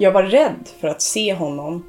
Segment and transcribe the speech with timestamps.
[0.00, 1.84] Jag var rädd för att se honom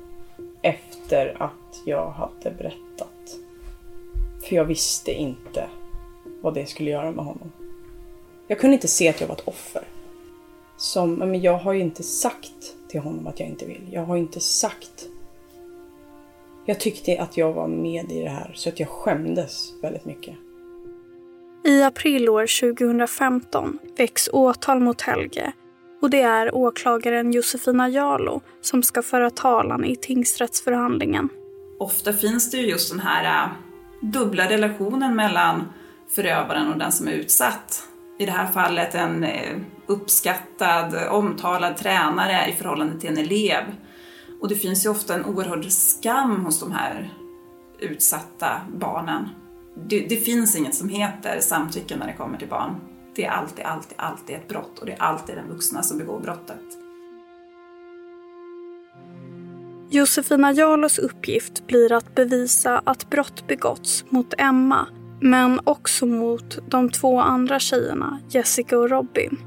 [0.61, 3.37] efter att jag hade berättat.
[4.43, 5.69] För jag visste inte
[6.41, 7.51] vad det skulle göra med honom.
[8.47, 9.83] Jag kunde inte se att jag var ett offer.
[10.77, 13.89] Som, men jag har ju inte sagt till honom att jag inte vill.
[13.91, 15.05] Jag har inte sagt.
[16.65, 20.35] Jag tyckte att jag var med i det här så att jag skämdes väldigt mycket.
[21.63, 25.53] I april år 2015 väcks åtal mot Helge
[26.01, 31.29] och det är åklagaren Josefina Jalo som ska föra talan i tingsrättsförhandlingen.
[31.79, 33.51] Ofta finns det ju just den här äh,
[34.01, 35.65] dubbla relationen mellan
[36.15, 37.83] förövaren och den som är utsatt.
[38.19, 43.63] I det här fallet en äh, uppskattad, omtalad tränare i förhållande till en elev.
[44.41, 47.13] Och det finns ju ofta en oerhörd skam hos de här
[47.79, 49.29] utsatta barnen.
[49.89, 52.75] Det, det finns inget som heter samtycke när det kommer till barn.
[53.19, 56.19] Det är alltid, alltid, alltid ett brott och det är alltid den vuxna som begår
[56.19, 56.61] brottet.
[59.89, 64.87] Josefina Jarlos uppgift blir att bevisa att brott begåtts mot Emma
[65.21, 69.37] men också mot de två andra tjejerna, Jessica och Robin.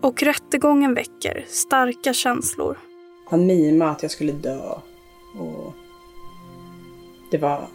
[0.00, 2.78] Och rättegången väcker starka känslor.
[3.28, 4.72] Han mimade att jag skulle dö.
[5.38, 5.74] Och
[7.30, 7.68] det var,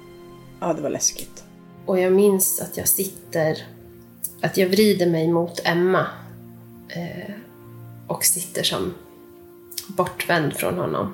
[0.60, 1.44] ja, det var läskigt.
[1.86, 3.75] Och jag minns att jag sitter,
[4.46, 6.08] att jag vrider mig mot Emma
[6.90, 7.34] eh,
[8.08, 8.94] och sitter som
[9.88, 11.14] bortvänd från honom.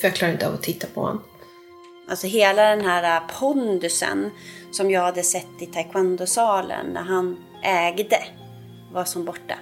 [0.00, 1.22] För jag klarar inte av att titta på honom.
[2.08, 4.30] Alltså hela den här pondusen
[4.70, 8.18] som jag hade sett i taekwondosalen när han ägde
[8.92, 9.54] var som borta.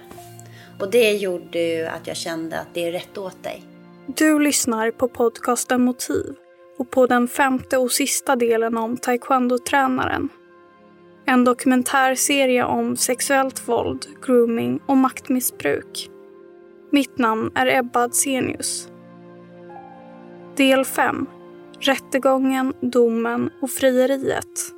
[0.79, 3.63] Och det gjorde ju att jag kände att det är rätt åt dig.
[4.07, 6.35] Du lyssnar på podcasten Motiv
[6.77, 10.29] och på den femte och sista delen om taekwondo-tränaren.
[11.29, 16.09] En dokumentärserie om sexuellt våld, grooming och maktmissbruk.
[16.91, 18.89] Mitt namn är Ebba Adsenius.
[20.55, 21.25] Del 5.
[21.79, 24.76] Rättegången, domen och frieriet.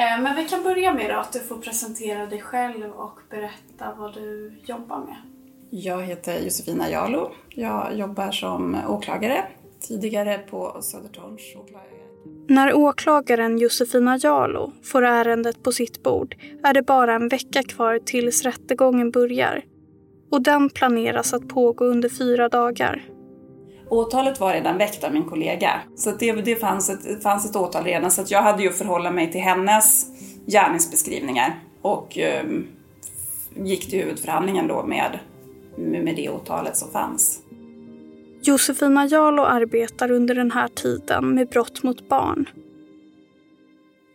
[0.00, 4.52] Men vi kan börja med att du får presentera dig själv och berätta vad du
[4.64, 5.16] jobbar med.
[5.70, 7.30] Jag heter Josefina Jalo.
[7.48, 9.44] Jag jobbar som åklagare,
[9.80, 11.86] tidigare på Södertörns åklagare.
[12.48, 17.98] När åklagaren Josefina Jalo får ärendet på sitt bord är det bara en vecka kvar
[18.04, 19.64] tills rättegången börjar.
[20.30, 23.02] Och den planeras att pågå under fyra dagar.
[23.90, 27.84] Åtalet var redan väckt av min kollega, så det, det fanns, ett, fanns ett åtal
[27.84, 28.10] redan.
[28.10, 30.06] Så jag hade ju att förhålla mig till hennes
[30.46, 32.44] gärningsbeskrivningar och eh,
[33.56, 35.18] gick till huvudförhandlingen då med,
[35.76, 37.40] med det åtalet som fanns.
[38.42, 42.48] Josefina Jalo arbetar under den här tiden med brott mot barn.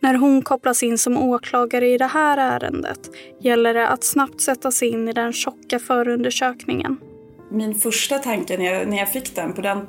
[0.00, 3.10] När hon kopplas in som åklagare i det här ärendet
[3.40, 6.96] gäller det att snabbt sätta sig in i den tjocka förundersökningen
[7.48, 9.86] min första tanke när jag, när jag fick den, på den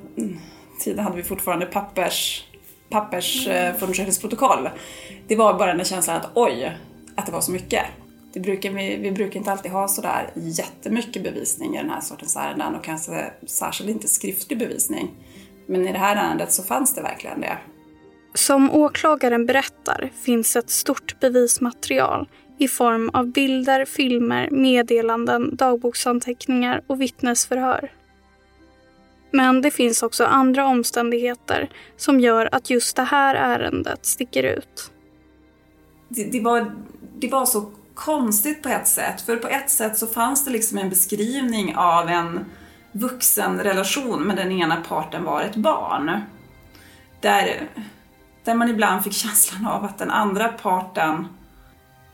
[0.80, 2.48] tiden hade vi fortfarande pappers,
[2.90, 4.70] pappers eh, förundersökningsprotokoll.
[5.28, 6.78] Det var bara den känslan att oj,
[7.16, 7.84] att det var så mycket.
[8.34, 12.36] Det brukar, vi, vi brukar inte alltid ha sådär jättemycket bevisning i den här sortens
[12.36, 15.12] ärenden och kanske särskilt inte skriftlig bevisning.
[15.66, 17.58] Men i det här ärendet så fanns det verkligen det.
[18.34, 27.02] Som åklagaren berättar finns ett stort bevismaterial i form av bilder, filmer, meddelanden, dagboksanteckningar och
[27.02, 27.92] vittnesförhör.
[29.32, 34.92] Men det finns också andra omständigheter som gör att just det här ärendet sticker ut.
[36.08, 36.72] Det, det, var,
[37.16, 40.78] det var så konstigt på ett sätt, för på ett sätt så fanns det liksom
[40.78, 42.46] en beskrivning av en
[42.92, 46.22] vuxenrelation men den ena parten var ett barn.
[47.22, 47.70] Där,
[48.44, 51.28] där man ibland fick känslan av att den andra parten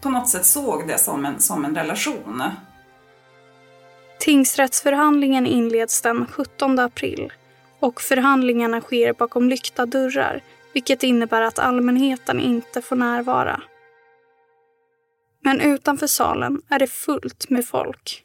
[0.03, 2.43] på något sätt såg det som en, som en relation.
[4.19, 7.33] Tingsrättsförhandlingen inleds den 17 april
[7.79, 10.41] och förhandlingarna sker bakom lyckta dörrar
[10.73, 13.61] vilket innebär att allmänheten inte får närvara.
[15.39, 18.23] Men utanför salen är det fullt med folk.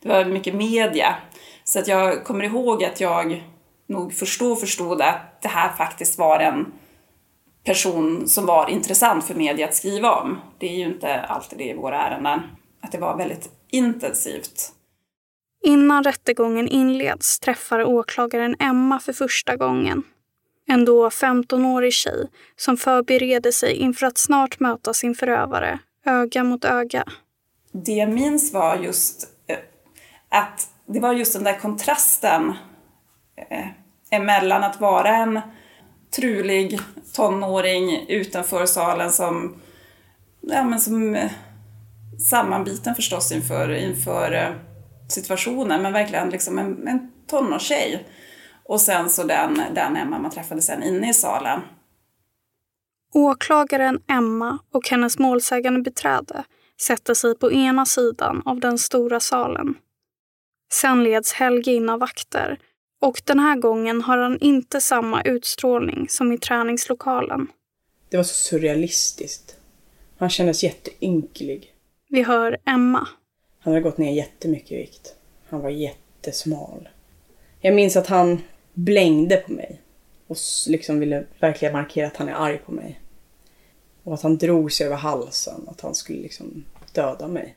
[0.00, 1.16] Det var mycket media,
[1.64, 3.42] så att jag kommer ihåg att jag
[3.86, 6.72] nog förstod, förstod att det här faktiskt var en
[7.64, 10.38] person som var intressant för media att skriva om.
[10.58, 12.40] Det är ju inte alltid det i våra ärenden.
[12.82, 14.72] Att det var väldigt intensivt.
[15.64, 20.02] Innan rättegången inleds träffar åklagaren Emma för första gången.
[20.66, 26.64] En då 15-årig tjej som förbereder sig inför att snart möta sin förövare, öga mot
[26.64, 27.04] öga.
[27.72, 29.58] Det jag minns var just eh,
[30.28, 32.52] att det var just den där kontrasten
[33.50, 33.66] eh,
[34.10, 35.40] emellan att vara en
[36.16, 36.80] trulig
[37.12, 39.56] tonåring utanför salen som,
[40.40, 41.30] ja, men som eh,
[42.28, 44.54] sammanbiten förstås inför, inför eh,
[45.08, 48.06] situationen, men verkligen liksom en, en tonårstjej.
[48.64, 51.60] Och sen så den, den Emma man träffade sen inne i salen.
[53.14, 56.44] Åklagaren Emma och hennes målsägande beträde
[56.80, 59.74] sätter sig på ena sidan av den stora salen.
[60.72, 62.58] Sen leds Helge in av vakter
[63.02, 67.46] och den här gången har han inte samma utstrålning som i träningslokalen.
[68.08, 69.56] Det var så surrealistiskt.
[70.18, 71.74] Han kändes jätteynklig.
[72.08, 73.08] Vi hör Emma.
[73.58, 75.14] Han hade gått ner jättemycket i vikt.
[75.48, 76.88] Han var jättesmal.
[77.60, 78.42] Jag minns att han
[78.74, 79.80] blängde på mig
[80.26, 80.36] och
[80.68, 83.00] liksom ville verkligen markera att han är arg på mig.
[84.04, 86.64] Och att han drog sig över halsen, att han skulle liksom
[86.94, 87.56] döda mig.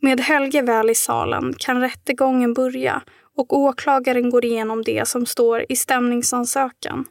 [0.00, 3.02] Med Helge väl i salen kan rättegången börja
[3.36, 7.04] och åklagaren går igenom det som står i stämningsansökan.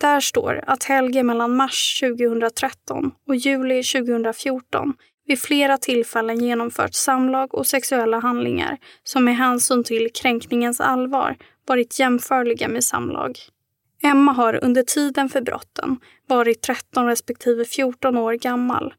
[0.00, 4.94] Där står att Helge mellan mars 2013 och juli 2014
[5.26, 11.36] vid flera tillfällen genomfört samlag och sexuella handlingar som med hänsyn till kränkningens allvar
[11.66, 13.38] varit jämförliga med samlag.
[14.02, 18.94] Emma har under tiden för brotten varit 13 respektive 14 år gammal.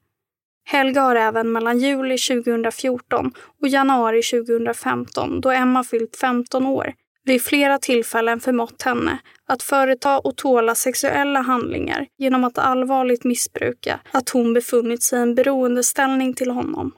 [0.68, 3.32] Helga har även mellan juli 2014
[3.62, 10.20] och januari 2015, då Emma fyllt 15 år, vid flera tillfällen förmått henne att företa
[10.20, 16.34] och tåla sexuella handlingar genom att allvarligt missbruka att hon befunnit sig i en beroendeställning
[16.34, 16.92] till honom.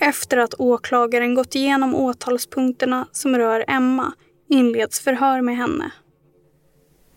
[0.00, 4.12] Efter att åklagaren gått igenom åtalspunkterna som rör Emma
[4.48, 5.90] inleds förhör med henne.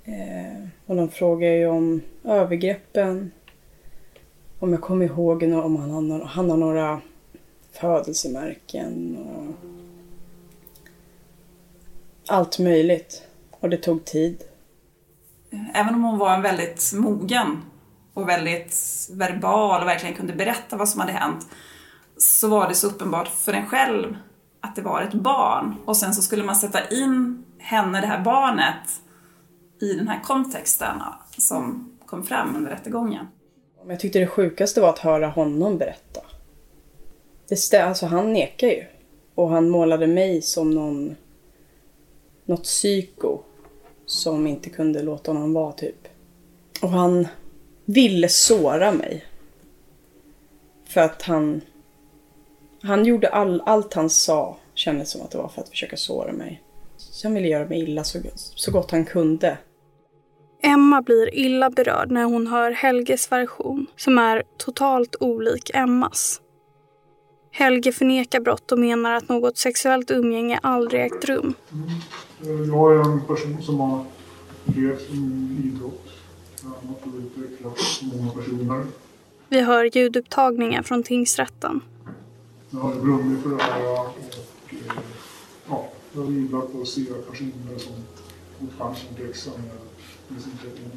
[0.06, 3.32] Eh, och de frågar ju om övergreppen.
[4.60, 7.02] Om jag kommer ihåg om han har, han har några
[7.72, 9.18] födelsemärken.
[9.18, 9.56] Och
[12.28, 13.24] allt möjligt.
[13.60, 14.44] Och det tog tid.
[15.74, 17.62] Även om hon var en väldigt mogen
[18.14, 18.76] och väldigt
[19.12, 21.48] verbal och verkligen kunde berätta vad som hade hänt
[22.18, 24.18] så var det så uppenbart för en själv
[24.62, 25.76] att det var ett barn.
[25.86, 29.02] Och sen så skulle man sätta in henne, det här barnet,
[29.82, 31.02] i den här kontexten
[31.38, 33.28] som kom fram under rättegången.
[33.90, 36.22] Jag tyckte det sjukaste var att höra honom berätta.
[37.48, 38.84] Det alltså han nekar ju.
[39.36, 41.16] Och han målade mig som någon...
[42.46, 43.40] Något psyko.
[44.06, 46.08] Som inte kunde låta honom vara, typ.
[46.82, 47.28] Och han
[47.86, 49.26] ville såra mig.
[50.86, 51.62] För att han
[52.82, 56.32] han gjorde all, allt han sa kändes som att det var för att försöka såra
[56.32, 56.62] mig.
[56.98, 59.58] Så han ville göra mig illa så, så gott han kunde.
[60.62, 66.42] Emma blir illa berörd när hon hör Helges version, som är totalt olik Emmas.
[67.52, 71.54] Helge förnekar brott och menar att något sexuellt umgänge aldrig ägt rum.
[72.42, 74.06] Jag är en person som har
[74.76, 76.08] levt som idrott.
[76.62, 78.86] Tränat och utvecklat många personer.
[79.50, 81.82] Vi hör ljudupptagningar från tingsrätten.
[82.70, 84.00] Jag har brunnit för det här och
[84.70, 84.78] eh,
[85.68, 87.94] ja, jag har på att se personer som
[88.60, 89.97] fått chansen att
[90.36, 90.94] teknik.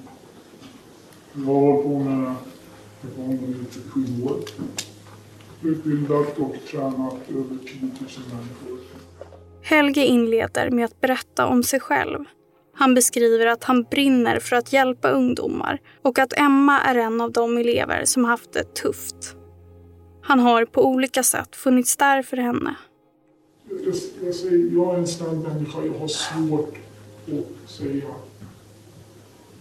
[1.32, 2.34] Jag har hållit på med
[3.02, 4.40] taekwondo i 37 år.
[5.62, 8.78] Utbildat och tränat över 10 000 människor.
[9.62, 12.24] Helge inleder med att berätta om sig själv.
[12.74, 17.32] Han beskriver att han brinner för att hjälpa ungdomar och att Emma är en av
[17.32, 19.36] de elever som haft det tufft.
[20.22, 22.74] Han har på olika sätt funnits där för henne.
[23.68, 25.78] Jag, jag, säger, jag är en snäll människa.
[25.84, 26.74] Jag har svårt
[27.26, 28.04] att säga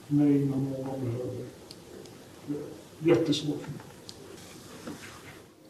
[0.10, 0.72] nej när någon
[1.06, 1.46] behöver.
[3.00, 3.64] Jättesvårt.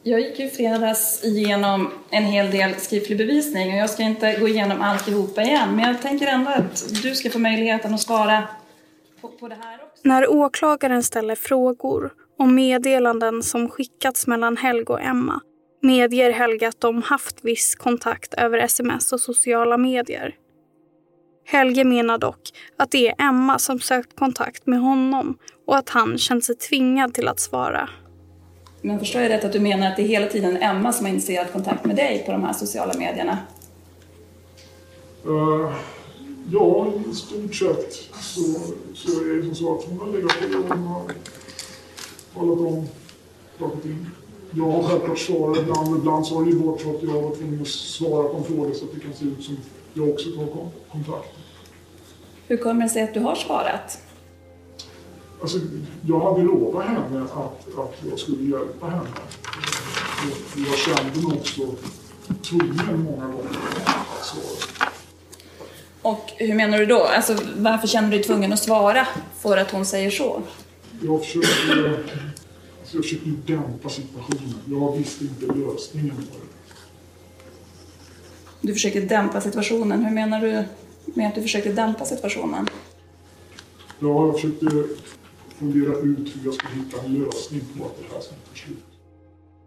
[0.03, 4.47] Jag gick ju fredags igenom en hel del skriftlig bevisning och jag ska inte gå
[4.47, 8.47] igenom alltihopa igen men jag tänker ändå att du ska få möjligheten att svara
[9.21, 10.01] på, på det här också.
[10.03, 15.41] När åklagaren ställer frågor om meddelanden som skickats mellan Helge och Emma
[15.81, 20.35] medger Helge att de haft viss kontakt över sms och sociala medier.
[21.45, 22.39] Helge menar dock
[22.77, 27.13] att det är Emma som sökt kontakt med honom och att han känt sig tvingad
[27.13, 27.89] till att svara.
[28.81, 31.13] Men förstår jag rätt att du menar att det är hela tiden Emma som har
[31.13, 33.37] initierat kontakt med dig på de här sociala medierna?
[35.27, 35.73] Uh,
[36.51, 38.41] ja, i stort sett så,
[38.93, 40.31] så är det som så att hon har legat
[40.67, 41.11] på och
[42.33, 42.87] talat om
[43.59, 44.05] saker och ting.
[44.51, 47.35] Jag har självklart svarat ibland, ibland så har det ju varit så att jag var
[47.35, 49.57] tvungen att svara på en fråga så att det kan se ut som
[49.93, 51.29] jag också tar kontakt.
[52.47, 54.01] Hur kommer det sig att du har svarat?
[55.41, 55.59] Alltså,
[56.07, 59.09] jag hade lovat henne att, att jag skulle hjälpa henne.
[60.55, 61.61] Jag, jag kände nog också
[62.41, 63.49] tvungen många gånger.
[64.23, 64.37] Så,
[66.01, 67.03] Och hur menar du då?
[67.03, 69.07] Alltså, varför känner du dig tvungen att svara
[69.39, 70.41] för att hon säger så?
[71.01, 71.99] jag försökte,
[72.79, 74.55] alltså jag försökte dämpa situationen.
[74.65, 76.58] Jag visste inte lösningen på det.
[78.61, 80.05] Du försökte dämpa situationen.
[80.05, 80.63] Hur menar du
[81.05, 82.67] med att du försökte dämpa situationen?
[83.99, 84.65] Ja, jag försökte
[85.59, 88.83] fundera ut hur jag skulle hitta en lösning på att det här ska ta slut.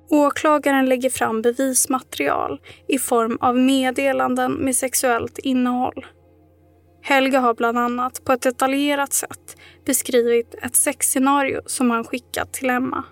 [0.09, 6.07] Åklagaren lägger fram bevismaterial i form av meddelanden med sexuellt innehåll.
[7.03, 12.71] Helga har bland annat på ett detaljerat sätt beskrivit ett sexscenario som han skickat till
[12.71, 13.05] Emma.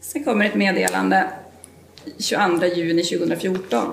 [0.00, 1.30] Sen kommer ett meddelande
[2.18, 3.92] 22 juni 2014.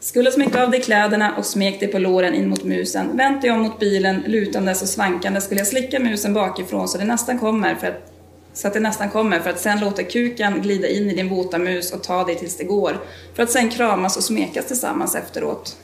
[0.00, 3.16] Skulle smeka av dig kläderna och smek dig på låren in mot musen.
[3.16, 7.04] Vänt jag om mot bilen, lutandes och svankande skulle jag slicka musen bakifrån så det
[7.04, 8.12] nästan kommer för att
[8.56, 11.58] så att det nästan kommer för att sen låta kuken glida in i din våta
[11.58, 12.96] mus och ta dig tills det går.
[13.34, 15.76] För att sen kramas och smekas tillsammans efteråt.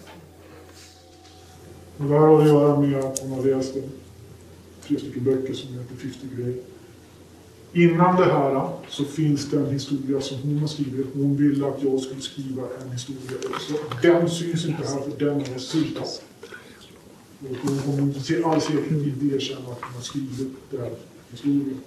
[1.96, 3.74] Det här har att göra med att hon har läst
[4.86, 6.54] tre stycken böcker som heter 50 grejer.
[7.74, 11.06] Innan det här så finns det en historia som hon har skrivit.
[11.14, 13.74] Hon ville att jag skulle skriva en historia också.
[14.02, 16.22] Den syns inte här för den är.
[17.50, 20.90] Och hon kommer inte alls inte erkänna att hon har skrivit den
[21.30, 21.80] historien.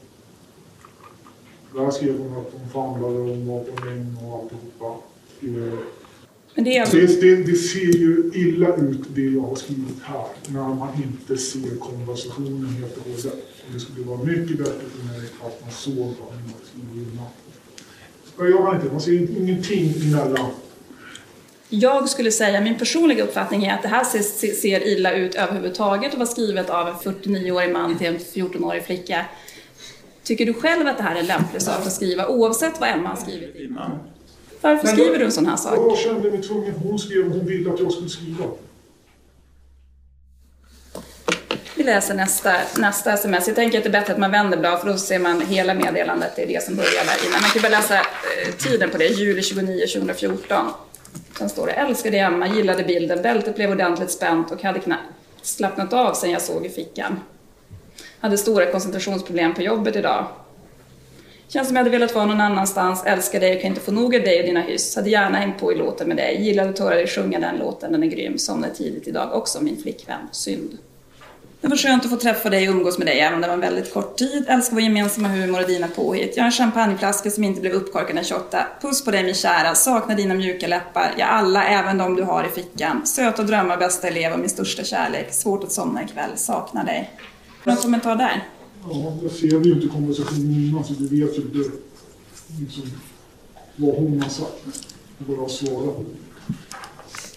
[1.76, 5.02] Där skrev hon att hon famlade och hon var på mäng och alltihopa.
[6.56, 10.26] Men det är det, det, det ser ju illa ut det jag har skrivit här
[10.48, 13.55] när man inte ser konversationen helt och hållet.
[13.68, 17.14] Och det skulle vara mycket bättre för mig att man såg vad hon har skrivit
[17.14, 17.26] innan.
[18.38, 20.52] Det gör man inte, man ser ingenting emellan.
[21.70, 26.14] Jag skulle säga, min personliga uppfattning är att det här ser, ser illa ut överhuvudtaget
[26.14, 29.26] och var skrivet av en 49-årig man till en 14-årig flicka.
[30.24, 33.10] Tycker du själv att det här är en lämplig sak att skriva oavsett vad Emma
[33.10, 34.00] har skrivit innan?
[34.62, 35.78] Varför skriver du en sån här sak?
[35.78, 36.74] Jag kände mig tvungen.
[36.74, 38.46] Hon skrev hon ville att jag skulle skriva.
[41.78, 43.48] Vi läser nästa, nästa sms.
[43.48, 45.74] Jag tänker att det är bättre att man vänder blad för då ser man hela
[45.74, 46.36] meddelandet.
[46.36, 47.42] Det är det som börjar där innan.
[47.42, 49.06] Man kan bara läsa eh, tiden på det.
[49.06, 50.72] Juli 29 2014.
[51.38, 55.04] Sen står det Älskade Emma, gillade bilden, bältet blev ordentligt spänt och hade knappt
[55.42, 57.20] slappnat av sen jag såg i fickan.
[58.20, 60.28] Hade stora koncentrationsproblem på jobbet idag.
[61.48, 64.16] Känns som jag hade velat vara någon annanstans, älskar dig och kan inte få nog
[64.16, 64.96] av dig och dina hyss.
[64.96, 67.92] Hade gärna hängt på i låten med dig, gillade att höra dig sjunga den låten,
[67.92, 68.38] den är grym.
[68.38, 70.30] Somnade tidigt idag också, min flickvän.
[70.32, 70.78] Synd.
[71.62, 73.54] Det var skönt att få träffa dig och umgås med dig, även om det var
[73.54, 74.46] en väldigt kort tid.
[74.48, 76.34] Älskar vår gemensamma humor och dina påhitt.
[76.36, 78.68] Jag har en champagneflaska som inte blev uppkorkad den 28.
[78.82, 81.14] Puss på dig min kära, saknar dina mjuka läppar.
[81.18, 83.06] Ja, alla, även de du har i fickan.
[83.06, 85.34] Söta drömmar, bästa elev och min största kärlek.
[85.34, 87.12] Svårt att somna ikväll, saknar dig.
[87.64, 88.44] Någon kommentar där?
[88.90, 91.72] Ja, jag ser ju inte konversationen innan så du vet ju inte
[92.60, 92.84] liksom,
[93.76, 94.66] vad hon har sagt.
[95.18, 95.96] Vad jag har svarat.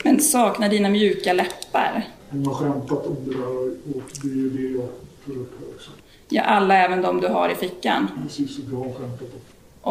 [0.05, 2.05] Men saknar dina mjuka läppar.
[2.31, 4.89] Hon har skämtat om det där och det är ju det jag
[5.27, 5.91] tar upp här också.
[6.29, 8.09] Ja, alla, även de du har i fickan.
[8.23, 9.41] Precis som jag har skämtat om.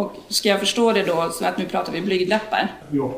[0.01, 2.72] Och ska jag förstå det då så att nu pratar vi blygdläppar?
[2.91, 3.17] Ja.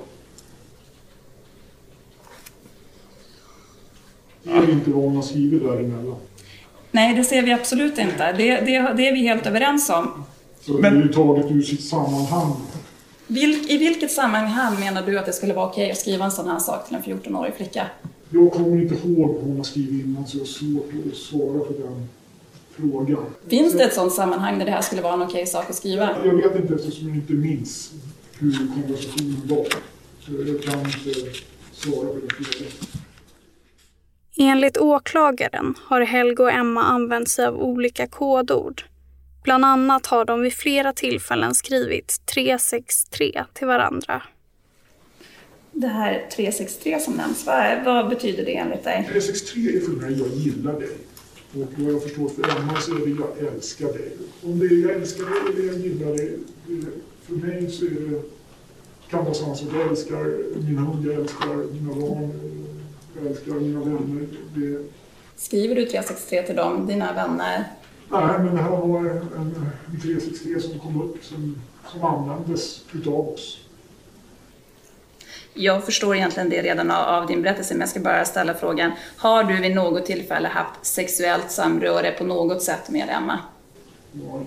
[4.44, 6.16] Det är inte vad hon har skrivit däremellan.
[6.92, 8.32] Nej, det ser vi absolut inte.
[8.32, 10.26] Det, det, det är vi helt överens om.
[10.62, 12.56] Så det är ju taget ur sitt sammanhang.
[13.28, 16.50] Vil, I vilket sammanhang menar du att det skulle vara okej att skriva en sån
[16.50, 17.88] här sak till en 14-årig flicka?
[18.30, 21.60] Jag kommer inte ihåg vad hon har skrivit innan så jag har svårt att svara
[21.60, 22.08] på den
[22.70, 23.26] frågan.
[23.48, 26.26] Finns det ett sånt sammanhang där det här skulle vara en okej sak att skriva?
[26.26, 27.92] Jag vet inte eftersom jag inte minns
[28.40, 29.68] hur konversationen var.
[30.20, 31.20] Så jag kan inte
[31.74, 32.72] svara på den frågan.
[34.38, 38.84] Enligt åklagaren har Helga och Emma använt sig av olika kodord.
[39.44, 44.22] Bland annat har de vid flera tillfällen skrivit 363 till varandra.
[45.80, 49.06] Det här 363 som nämns, vad, vad betyder det enligt dig?
[49.12, 50.90] 363 är för mig jag gillar dig.
[51.54, 54.12] Och vad jag förstår för Emma så är det jag älskar dig.
[54.44, 56.38] Om det är jag älskar dig eller jag gillar dig.
[57.28, 58.22] För mig så är det,
[59.10, 59.68] kan vara samma sak.
[59.74, 60.24] Jag älskar
[60.62, 62.32] min hund, jag älskar mina barn,
[63.18, 64.28] jag älskar mina vänner.
[64.56, 64.86] Det,
[65.36, 67.64] Skriver du 363 till dem, dina vänner?
[68.12, 73.30] nej, men det här var en, en 363 som kom upp som, som användes utav
[73.30, 73.69] oss.
[75.54, 78.92] Jag förstår egentligen det redan av, din berättelse, men jag ska bara ställa frågan.
[79.18, 83.40] Har du vid något tillfälle haft sexuellt samröre på något sätt med Emma?
[84.12, 84.46] Jag,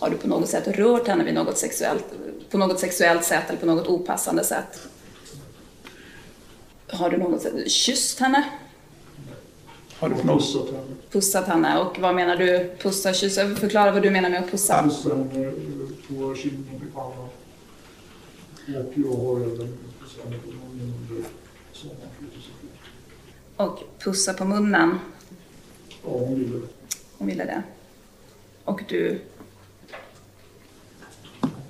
[0.00, 2.04] Har du på något sätt rört henne vid något sexuellt,
[2.50, 4.88] på något sexuellt sätt eller på något opassande sätt?
[6.88, 8.44] Har du något sätt kysst henne?
[10.02, 10.94] har du pussat henne.
[11.10, 11.78] Pussat henne?
[11.78, 12.70] Och vad menar du?
[12.78, 13.54] Pussa, kyssa?
[13.54, 14.82] Förklara vad du menar med att pussa.
[14.82, 15.52] Pussat henne
[16.08, 17.28] på kinden, i pannan.
[18.66, 19.78] Och jag har även
[20.18, 21.24] på munnen under
[21.74, 22.68] 2014.
[23.56, 24.98] Och pussa på munnen.
[26.04, 26.66] Ja, hon ville det.
[27.18, 27.62] Hon ville det.
[28.64, 29.20] Och du,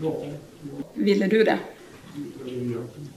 [0.00, 0.16] Ja,
[0.94, 1.58] ville du det?
[2.38, 3.08] jag ville det egentligen.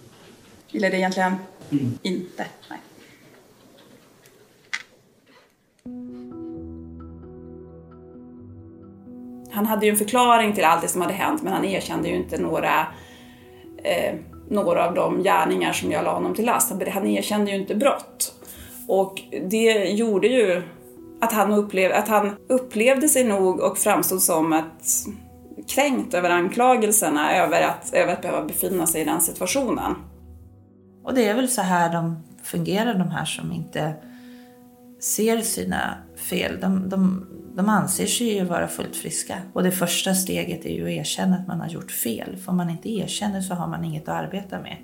[0.71, 1.35] Ville det egentligen
[1.71, 1.97] Mm.
[2.03, 2.47] inte?
[2.69, 2.79] Nej.
[9.51, 12.15] Han hade ju en förklaring till allt det som hade hänt men han erkände ju
[12.15, 12.87] inte några,
[13.85, 14.15] eh,
[14.49, 16.71] några av de gärningar som jag la honom till last.
[16.93, 18.33] Han- erkände ju inte brott.
[18.87, 20.61] Och det gjorde ju
[21.21, 25.05] att han, upplev, att han upplevde sig nog och framstod som ett
[25.67, 29.95] kränkt över anklagelserna över att, över att behöva befinna sig i den situationen.
[31.03, 33.93] Och det är väl så här de fungerar, de här som inte
[34.99, 36.59] ser sina fel.
[36.61, 39.41] De, de, de anser sig ju vara fullt friska.
[39.53, 42.37] Och det första steget är ju att erkänna att man har gjort fel.
[42.37, 44.77] För om man inte erkänner så har man inget att arbeta med.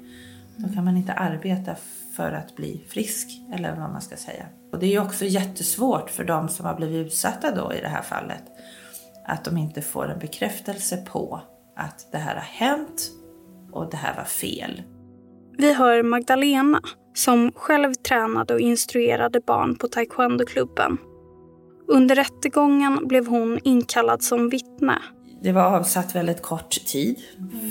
[0.58, 1.76] Då kan man inte arbeta
[2.16, 4.46] för att bli frisk, eller vad man ska säga.
[4.72, 7.88] Och det är ju också jättesvårt för de som har blivit utsatta då i det
[7.88, 8.44] här fallet.
[9.28, 11.42] Att de inte får en bekräftelse på
[11.76, 13.12] att det här har hänt
[13.72, 14.82] och det här var fel.
[15.58, 16.82] Vi hör Magdalena
[17.14, 20.98] som själv tränade och instruerade barn på taekwondoklubben.
[21.91, 24.98] Under rättegången blev hon inkallad som vittne.
[25.41, 27.19] Det var avsatt väldigt kort tid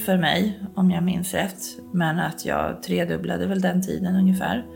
[0.07, 1.63] för mig, om jag minns rätt.
[1.93, 4.67] Men att jag tredubblade väl den tiden ungefär.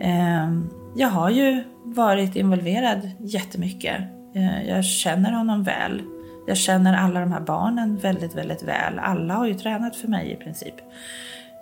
[0.00, 3.96] Ehm, jag har ju varit involverad jättemycket.
[4.34, 6.02] Ehm, jag känner honom väl.
[6.46, 8.98] Jag känner alla de här barnen väldigt, väldigt väl.
[8.98, 10.74] Alla har ju tränat för mig i princip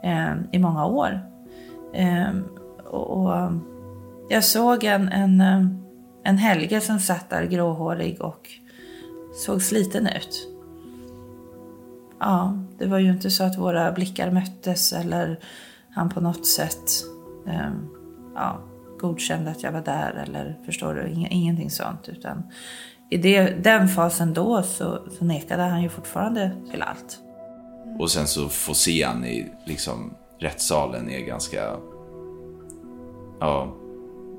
[0.02, 1.20] ehm, i många år.
[2.84, 3.32] Och
[4.28, 5.40] jag såg en, en,
[6.26, 8.50] en Helge som satt där gråhårig och
[9.34, 10.48] såg sliten ut.
[12.20, 15.40] Ja, det var ju inte så att våra blickar möttes eller
[15.90, 16.90] han på något sätt
[17.46, 17.70] eh,
[18.34, 18.60] ja,
[19.00, 22.08] godkände att jag var där eller förstår du, ingenting sånt.
[22.08, 22.42] Utan
[23.10, 27.18] i det, den fasen då så, så nekade han ju fortfarande till allt.
[27.98, 31.76] Och sen så få se han i liksom, rättssalen är ganska...
[33.40, 33.76] Ja,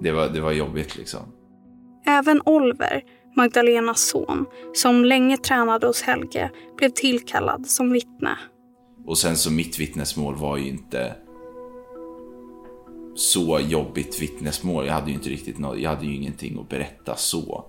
[0.02, 1.22] det var, det var jobbigt liksom.
[2.08, 3.04] Även Oliver,
[3.36, 8.38] Magdalenas son, som länge tränade hos Helge, blev tillkallad som vittne.
[9.06, 11.16] Och sen så mitt vittnesmål var ju inte
[13.16, 14.86] så jobbigt vittnesmål.
[14.86, 17.66] Jag hade ju inte riktigt något, jag hade ju ingenting att berätta så.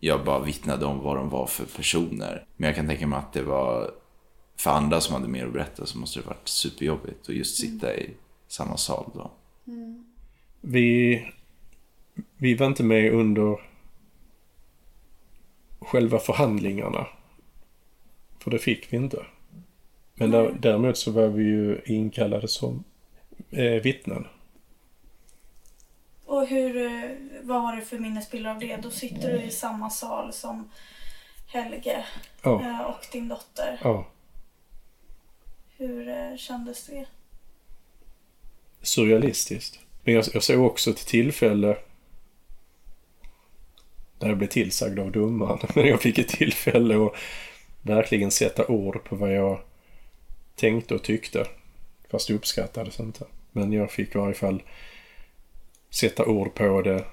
[0.00, 2.46] Jag bara vittnade om vad de var för personer.
[2.56, 3.90] Men jag kan tänka mig att det var,
[4.58, 7.96] för andra som hade mer att berätta så måste det varit superjobbigt att just sitta
[7.96, 8.10] i
[8.48, 9.30] samma sal då.
[10.60, 11.22] Vi,
[12.36, 13.60] vi var inte med under
[15.80, 17.06] själva förhandlingarna.
[18.38, 19.26] För det fick vi inte.
[20.14, 22.84] Men där, däremot så var vi ju inkallade som
[23.50, 24.26] eh, vittnen.
[26.24, 27.10] Och hur, eh,
[27.42, 28.76] vad har du för minnesbilder av det?
[28.76, 30.70] Då sitter du i samma sal som
[31.46, 32.04] Helge
[32.42, 33.80] eh, och din dotter.
[33.82, 34.06] ja.
[35.78, 37.06] Hur eh, kändes det?
[38.82, 39.78] Surrealistiskt.
[40.04, 41.76] Men jag, jag såg också ett tillfälle
[44.18, 45.58] där jag blev tillsagd av domaren.
[45.74, 47.12] Men jag fick ett tillfälle att
[47.82, 49.60] verkligen sätta ord på vad jag
[50.54, 51.46] tänkte och tyckte.
[52.10, 53.24] Fast det uppskattades inte.
[53.52, 54.62] Men jag fick i varje fall
[55.90, 57.04] sätta ord på det.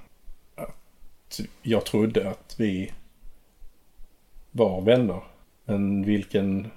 [0.56, 2.92] Att jag trodde att vi
[4.52, 5.22] var vänner.
[5.66, 6.72] Men vilken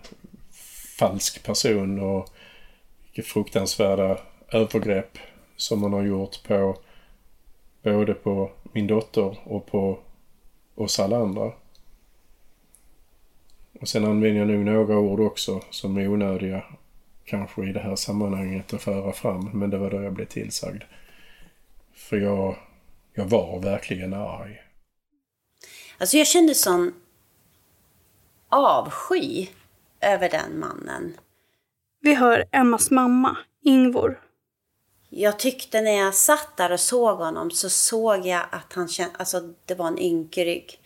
[0.98, 2.28] falsk person och
[3.04, 5.18] vilka fruktansvärda övergrepp
[5.56, 6.78] som man har gjort på
[7.82, 9.98] både på min dotter och på
[10.76, 11.52] oss alla andra.
[13.80, 16.64] Och sen använder jag nog några ord också som är onödiga
[17.24, 19.50] kanske i det här sammanhanget att föra fram.
[19.52, 20.82] Men det var då jag blev tillsagd.
[21.94, 22.56] För jag,
[23.14, 24.62] jag var verkligen arg.
[25.98, 26.92] Alltså jag kände sån
[28.48, 29.46] avsky
[30.00, 31.16] över den mannen.
[32.00, 34.20] Vi hör Emmas mamma, Ingvor.
[35.10, 39.14] Jag tyckte när jag satt där och såg honom så såg jag att han kände,
[39.18, 40.80] alltså det var en ynkrygg.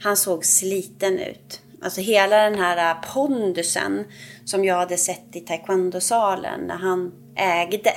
[0.00, 1.60] Han såg sliten ut.
[1.82, 4.04] Alltså hela den här äh, pondusen
[4.44, 7.92] som jag hade sett i taekwondosalen när han ägde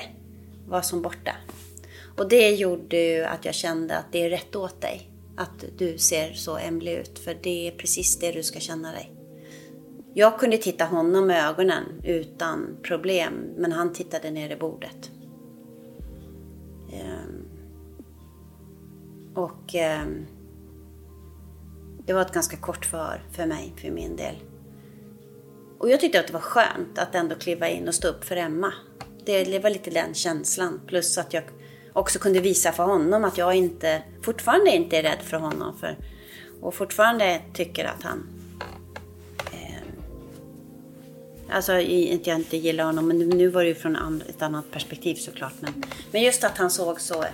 [0.68, 1.32] var som borta.
[2.18, 5.10] Och det gjorde ju att jag kände att det är rätt åt dig.
[5.38, 9.12] Att du ser så ämlig ut, för det är precis det du ska känna dig.
[10.14, 15.12] Jag kunde titta honom i ögonen utan problem, men han tittade ner i bordet.
[19.36, 20.06] Och eh,
[22.06, 24.36] det var ett ganska kort förhör för mig, för min del.
[25.80, 28.36] Och jag tyckte att det var skönt att ändå kliva in och stå upp för
[28.36, 28.74] Emma.
[29.26, 30.82] Det, det var lite den känslan.
[30.88, 31.44] Plus att jag
[31.94, 35.78] också kunde visa för honom att jag inte, fortfarande inte är rädd för honom.
[35.78, 35.98] För,
[36.62, 38.28] och fortfarande tycker att han...
[39.52, 39.82] Eh,
[41.56, 45.16] alltså inte jag inte gillar honom, men nu var det ju från ett annat perspektiv
[45.16, 45.54] såklart.
[45.60, 47.26] Men, men just att han såg så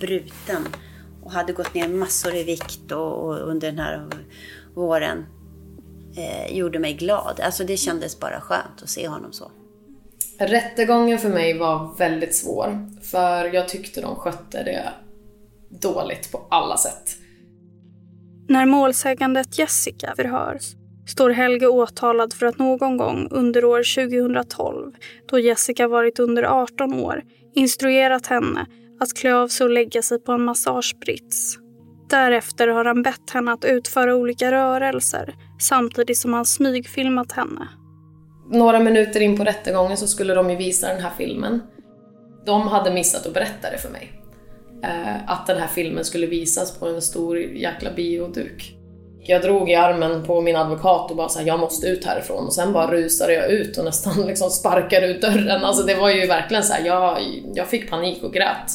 [0.00, 0.68] bruten
[1.24, 4.08] och hade gått ner massor i vikt och, och under den här
[4.74, 5.26] våren
[6.16, 7.40] eh, gjorde mig glad.
[7.40, 9.50] Alltså det kändes bara skönt att se honom så.
[10.38, 12.88] Rättegången för mig var väldigt svår.
[13.02, 14.92] För jag tyckte de skötte det
[15.68, 17.16] dåligt på alla sätt.
[18.48, 20.74] När målsägandet Jessica förhörs
[21.06, 24.92] står Helge åtalad för att någon gång under år 2012,
[25.26, 27.22] då Jessica varit under 18 år,
[27.54, 28.66] instruerat henne
[29.00, 31.58] att klä av sig och lägga sig på en massagebrits.
[32.10, 37.68] Därefter har han bett henne att utföra olika rörelser samtidigt som han smygfilmat henne.
[38.50, 41.62] Några minuter in på rättegången så skulle de ju visa den här filmen.
[42.46, 44.12] De hade missat att berätta det för mig.
[44.82, 48.76] Eh, att den här filmen skulle visas på en stor jäkla bioduk.
[49.26, 52.52] Jag drog i armen på min advokat och bara sa jag måste ut härifrån och
[52.52, 55.64] sen bara rusade jag ut och nästan liksom sparkade ut dörren.
[55.64, 57.18] Alltså det var ju verkligen så här, jag,
[57.54, 58.72] jag fick panik och grät.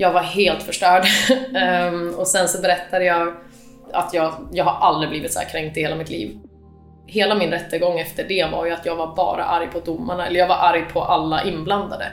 [0.00, 1.04] Jag var helt förstörd.
[1.92, 3.34] um, och sen så berättade jag
[3.92, 6.38] att jag, jag har aldrig blivit så här kränkt i hela mitt liv.
[7.06, 10.40] Hela min rättegång efter det var ju att jag var bara arg på domarna, eller
[10.40, 12.06] jag var arg på alla inblandade.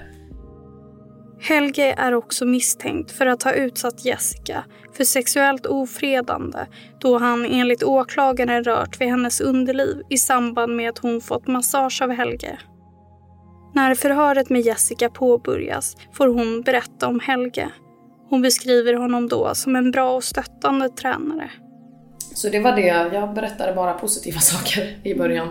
[1.42, 6.60] Helge är också misstänkt för att ha utsatt Jessica för sexuellt ofredande
[7.00, 12.02] då han enligt åklagaren rört vid hennes underliv i samband med att hon fått massage
[12.02, 12.60] av Helge.
[13.78, 17.70] När förhöret med Jessica påbörjas får hon berätta om Helge.
[18.30, 21.52] Hon beskriver honom då som en bra och stöttande tränare.
[22.36, 25.50] Så det var det, jag berättade bara positiva saker i början.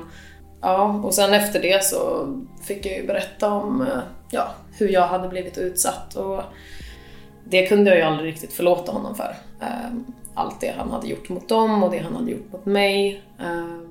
[0.61, 2.29] Ja, och sen efter det så
[2.67, 3.99] fick jag ju berätta om eh,
[4.31, 6.43] ja, hur jag hade blivit utsatt och
[7.45, 9.37] det kunde jag ju aldrig riktigt förlåta honom för.
[9.61, 9.91] Eh,
[10.35, 13.23] allt det han hade gjort mot dem och det han hade gjort mot mig.
[13.41, 13.86] Eh,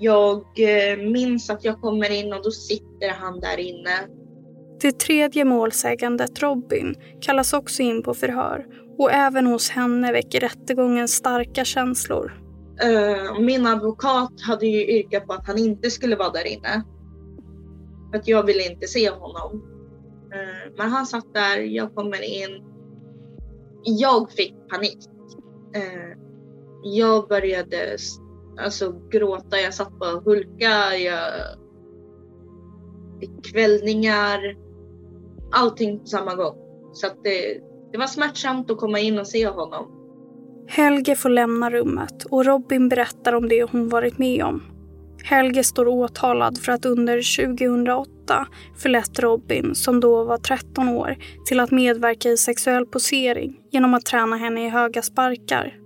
[0.00, 0.44] Eh, jag
[1.12, 4.08] minns att jag kommer in och då sitter han där inne.
[4.80, 8.66] Det tredje målsägandet Robin kallas också in på förhör
[8.98, 12.42] och även hos henne väcker rättegången starka känslor.
[12.84, 16.84] Uh, min advokat hade ju yrkat på att han inte skulle vara där inne.
[18.10, 19.62] För att jag ville inte se honom.
[20.26, 22.62] Uh, men han satt där, jag kommer in.
[23.84, 24.98] Jag fick panik.
[26.84, 27.98] Jag började
[28.58, 31.32] alltså, gråta, jag satt bara och hulka, jag
[33.20, 34.38] fick kvällningar.
[35.52, 36.56] Allting på samma gång.
[36.92, 37.60] Så att det,
[37.92, 39.92] det var smärtsamt att komma in och se honom.
[40.68, 44.62] Helge får lämna rummet och Robin berättar om det hon varit med om.
[45.24, 51.16] Helge står åtalad för att under 2008 förlett Robin, som då var 13 år,
[51.46, 55.85] till att medverka i sexuell posering genom att träna henne i höga sparkar.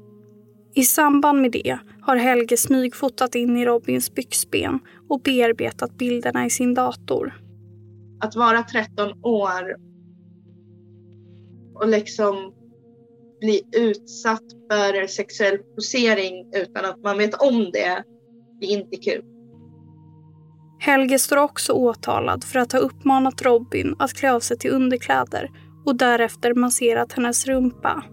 [0.75, 4.79] I samband med det har Helge smygfotat in i Robins byxben
[5.09, 7.35] och bearbetat bilderna i sin dator.
[8.21, 9.77] Att vara 13 år
[11.75, 12.53] och liksom
[13.41, 18.05] bli utsatt för sexuell posering utan att man vet om det,
[18.61, 19.25] det är inte kul.
[20.81, 25.51] Helge står också åtalad för att ha uppmanat Robin att klä av sig till underkläder
[25.87, 28.05] och därefter masserat hennes rumpa.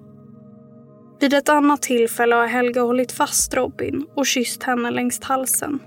[1.19, 5.79] Vid ett annat tillfälle har Helge hållit fast Robin och kysst henne längs halsen.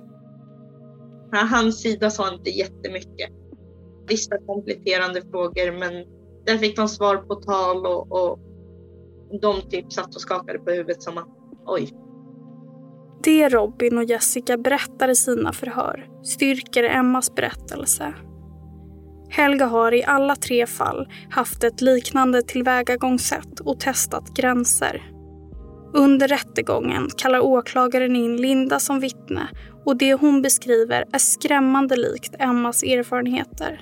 [1.32, 3.30] Hans sida sa inte jättemycket.
[4.08, 5.92] Vissa kompletterande frågor men
[6.46, 8.38] där fick de svar på tal och, och
[9.40, 11.28] de typ satt och skakade på huvudet som att
[11.66, 11.90] oj.
[13.24, 18.14] Det Robin och Jessica berättar i sina förhör styrker Emmas berättelse.
[19.30, 25.10] Helga har i alla tre fall haft ett liknande tillvägagångssätt och testat gränser.
[25.92, 29.48] Under rättegången kallar åklagaren in Linda som vittne
[29.84, 33.80] och det hon beskriver är skrämmande likt Emmas erfarenheter.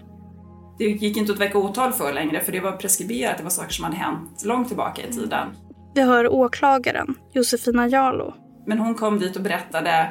[0.79, 3.73] Det gick inte att väcka åtal för längre för det var preskriberat, det var saker
[3.73, 5.49] som hade hänt långt tillbaka i tiden.
[5.95, 8.35] Det hör åklagaren, Josefina Jarlo.
[8.67, 10.11] Men hon kom dit och berättade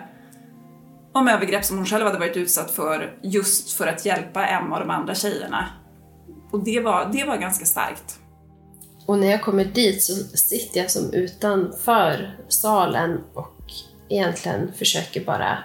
[1.14, 4.82] om övergrepp som hon själv hade varit utsatt för just för att hjälpa Emma och
[4.88, 5.66] de andra tjejerna.
[6.52, 8.20] Och det var, det var ganska starkt.
[9.08, 13.72] Och när jag kommer dit så sitter jag som utanför salen och
[14.10, 15.58] egentligen försöker bara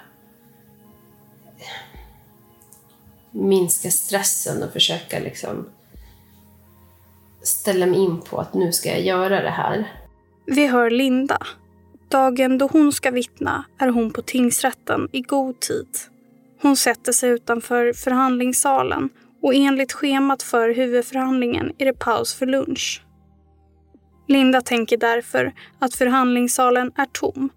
[3.30, 5.66] minska stressen och försöka liksom
[7.42, 9.92] ställa mig in på att nu ska jag göra det här.
[10.46, 11.38] Vi hör Linda.
[12.08, 15.88] Dagen då hon ska vittna är hon på tingsrätten i god tid.
[16.60, 19.08] Hon sätter sig utanför förhandlingssalen
[19.42, 23.02] och enligt schemat för huvudförhandlingen är det paus för lunch.
[24.32, 27.48] Linda tänker därför att förhandlingssalen är tom.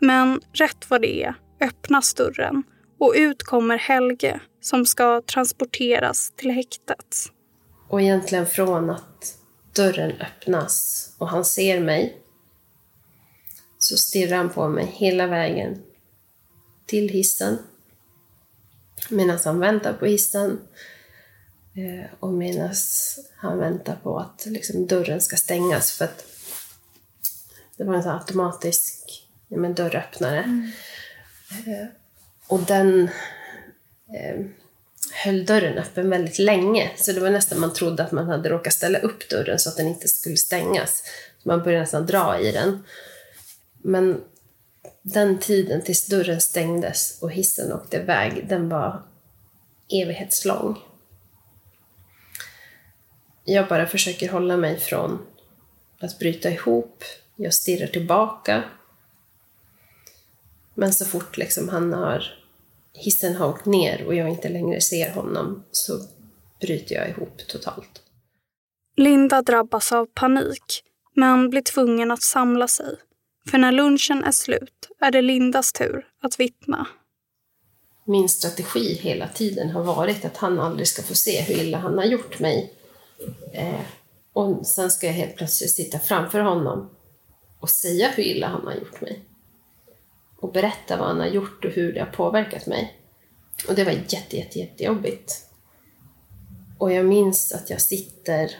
[0.00, 2.62] Men rätt vad det är öppnas dörren
[2.98, 7.16] och ut kommer Helge som ska transporteras till häktet.
[7.88, 9.36] Och egentligen från att
[9.76, 12.18] dörren öppnas och han ser mig
[13.78, 15.82] så stirrar han på mig hela vägen
[16.86, 17.58] till hissen.
[19.08, 20.60] Medan han väntar på hissen
[22.20, 22.74] och medan
[23.36, 26.24] han väntar på att liksom, dörren ska stängas för att
[27.76, 30.38] det var en sån automatisk ja, men, dörröppnare.
[30.42, 30.72] Mm.
[31.66, 31.86] Eh,
[32.46, 33.08] och den
[34.14, 34.46] eh,
[35.24, 36.90] höll dörren öppen väldigt länge.
[36.96, 39.76] Så det var nästan man trodde att man hade råkat ställa upp dörren så att
[39.76, 41.02] den inte skulle stängas.
[41.42, 42.84] Så man började nästan dra i den.
[43.78, 44.20] Men
[45.02, 49.02] den tiden tills dörren stängdes och hissen åkte iväg, den var
[49.88, 50.78] evighetslång.
[53.44, 55.26] Jag bara försöker hålla mig från
[55.98, 57.04] att bryta ihop.
[57.36, 58.64] Jag stirrar tillbaka.
[60.74, 62.38] Men så fort liksom han har
[62.92, 66.00] hissen har åkt ner och jag inte längre ser honom så
[66.60, 68.02] bryter jag ihop totalt.
[68.96, 70.82] Linda drabbas av panik,
[71.14, 72.96] men blir tvungen att samla sig.
[73.50, 76.86] För när lunchen är slut är det Lindas tur att vittna.
[78.04, 81.98] Min strategi hela tiden har varit att han aldrig ska få se hur illa han
[81.98, 82.74] har gjort mig.
[83.52, 83.80] Eh,
[84.32, 86.90] och sen ska jag helt plötsligt sitta framför honom
[87.60, 89.22] och säga hur illa han har gjort mig
[90.42, 92.98] och berätta vad han har gjort och hur det har påverkat mig.
[93.68, 95.46] Och det var jätte, jätte, jättejobbigt.
[96.78, 98.56] Och jag minns att jag sitter...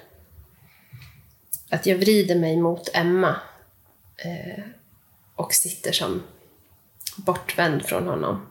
[1.70, 3.36] Att jag vrider mig mot Emma
[4.16, 4.64] eh,
[5.36, 6.22] och sitter som
[7.16, 8.46] bortvänd från honom.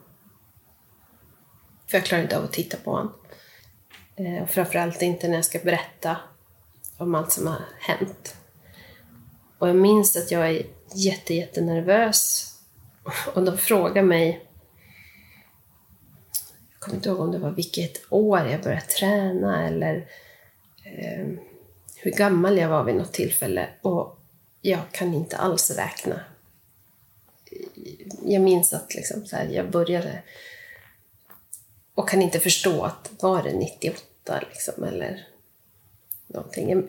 [1.86, 3.12] För jag klarar inte av att titta på honom.
[4.16, 6.16] Eh, framförallt inte när jag ska berätta
[6.96, 8.36] om allt som har hänt.
[9.58, 12.48] Och jag minns att jag är jätte, jättenervös
[13.34, 14.46] och de frågar mig,
[16.72, 20.06] jag kommer inte ihåg om det var vilket år jag började träna eller
[20.84, 21.26] eh,
[21.96, 23.68] hur gammal jag var vid något tillfälle.
[23.82, 24.18] Och
[24.60, 26.20] jag kan inte alls räkna.
[28.24, 30.22] Jag minns att liksom så här, jag började
[31.94, 35.26] och kan inte förstå att var det 98 liksom, eller
[36.26, 36.88] någonting.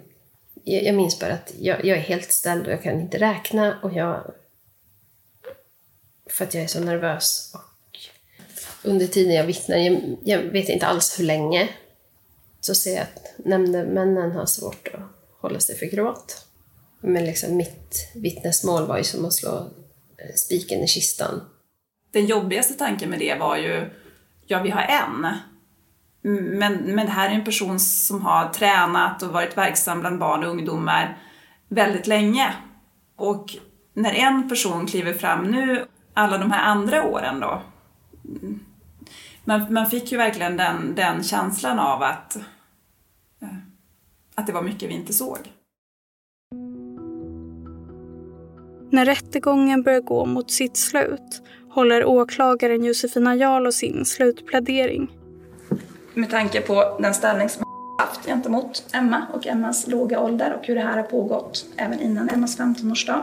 [0.63, 3.79] Jag, jag minns bara att jag, jag, är helt ställd och jag kan inte räkna
[3.83, 4.33] och jag
[6.25, 7.51] för att jag är så nervös.
[7.53, 7.99] Och
[8.83, 11.69] under tiden jag vittnar, jag, jag vet inte alls hur länge,
[12.61, 15.01] så ser jag att nämndemännen har svårt att
[15.41, 16.45] hålla sig för gråt.
[17.01, 19.57] Men liksom mitt vittnesmål var ju som att slå
[20.17, 21.41] eh, spiken i kistan.
[22.11, 23.89] Den jobbigaste tanken med det var ju,
[24.53, 25.27] ja vi har en.
[26.57, 30.43] Men, men det här är en person som har tränat och varit verksam bland barn
[30.43, 31.17] och ungdomar
[31.67, 32.53] väldigt länge.
[33.15, 33.55] Och
[33.93, 37.61] när en person kliver fram nu alla de här andra åren då.
[39.43, 42.35] Man, man fick ju verkligen den, den känslan av att,
[43.41, 43.47] eh,
[44.35, 45.37] att det var mycket vi inte såg.
[48.91, 51.41] När rättegången börjar gå mot sitt slut
[51.73, 55.11] håller åklagaren Josefina Jarl sin slutplädering.
[56.13, 57.63] Med tanke på den ställning som
[57.97, 62.29] haft gentemot Emma och Emmas låga ålder och hur det här har pågått även innan
[62.29, 63.21] Emmas 15-årsdag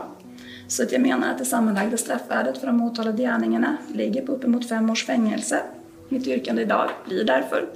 [0.67, 4.69] så att jag menar att det sammanlagda straffvärdet för de åtalade gärningarna ligger på uppemot
[4.69, 5.61] fem års fängelse.
[6.09, 7.69] Mitt yrkande idag blir därför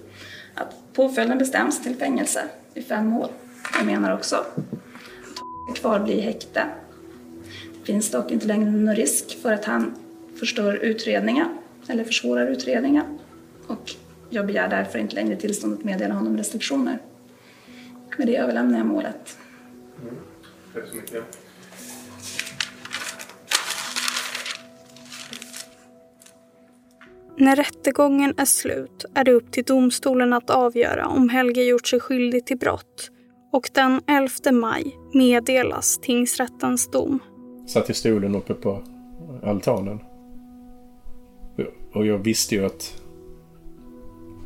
[0.54, 2.42] att påföljden bestäms till fängelse
[2.74, 3.28] i fem år.
[3.78, 4.36] Jag menar också
[5.70, 6.64] att kvar blir häkte.
[7.80, 9.96] Det finns dock inte längre någon risk för att han
[10.36, 11.48] förstör utredningen
[11.88, 13.06] eller försvårar utredningen.
[13.68, 13.92] Och
[14.30, 17.00] jag begär därför inte längre tillstånd att meddela honom restriktioner.
[18.18, 19.38] Med det överlämnar jag målet.
[20.02, 20.16] Mm.
[20.74, 21.24] Tack så mycket.
[27.38, 32.00] När rättegången är slut är det upp till domstolen att avgöra om Helge gjort sig
[32.00, 33.12] skyldig till brott
[33.52, 37.20] och den 11 maj meddelas tingsrättens dom.
[37.68, 38.84] Satt i stolen uppe på
[39.44, 40.00] altanen.
[41.94, 43.02] Och jag visste ju att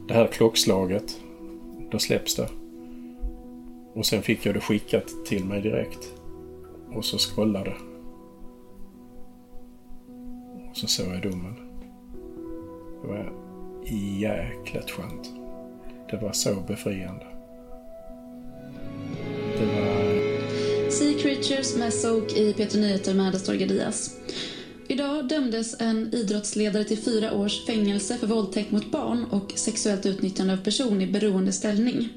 [0.08, 1.18] det här klockslaget,
[1.92, 2.50] då släpps det.
[3.94, 6.14] Och sen fick jag det skickat till mig direkt.
[6.94, 7.74] Och så scrollade.
[10.70, 11.56] Och så såg jag domen.
[13.02, 13.34] Det var
[14.20, 15.34] jäkligt skönt.
[16.12, 17.26] Det var så befriande.
[19.60, 20.90] Det var...
[20.90, 24.20] Sea Creatures med Soak i Peter Nyheter med Astor Diaz.
[24.92, 30.54] Idag dömdes en idrottsledare till fyra års fängelse för våldtäkt mot barn och sexuellt utnyttjande
[30.54, 32.10] av person i beroendeställning.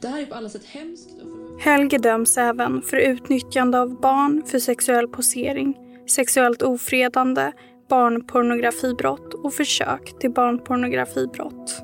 [0.00, 1.08] Det här är på alla sätt hemskt.
[1.60, 5.76] Helge döms även för utnyttjande av barn för sexuell posering,
[6.10, 7.52] sexuellt ofredande,
[7.88, 11.82] barnpornografibrott och försök till barnpornografibrott.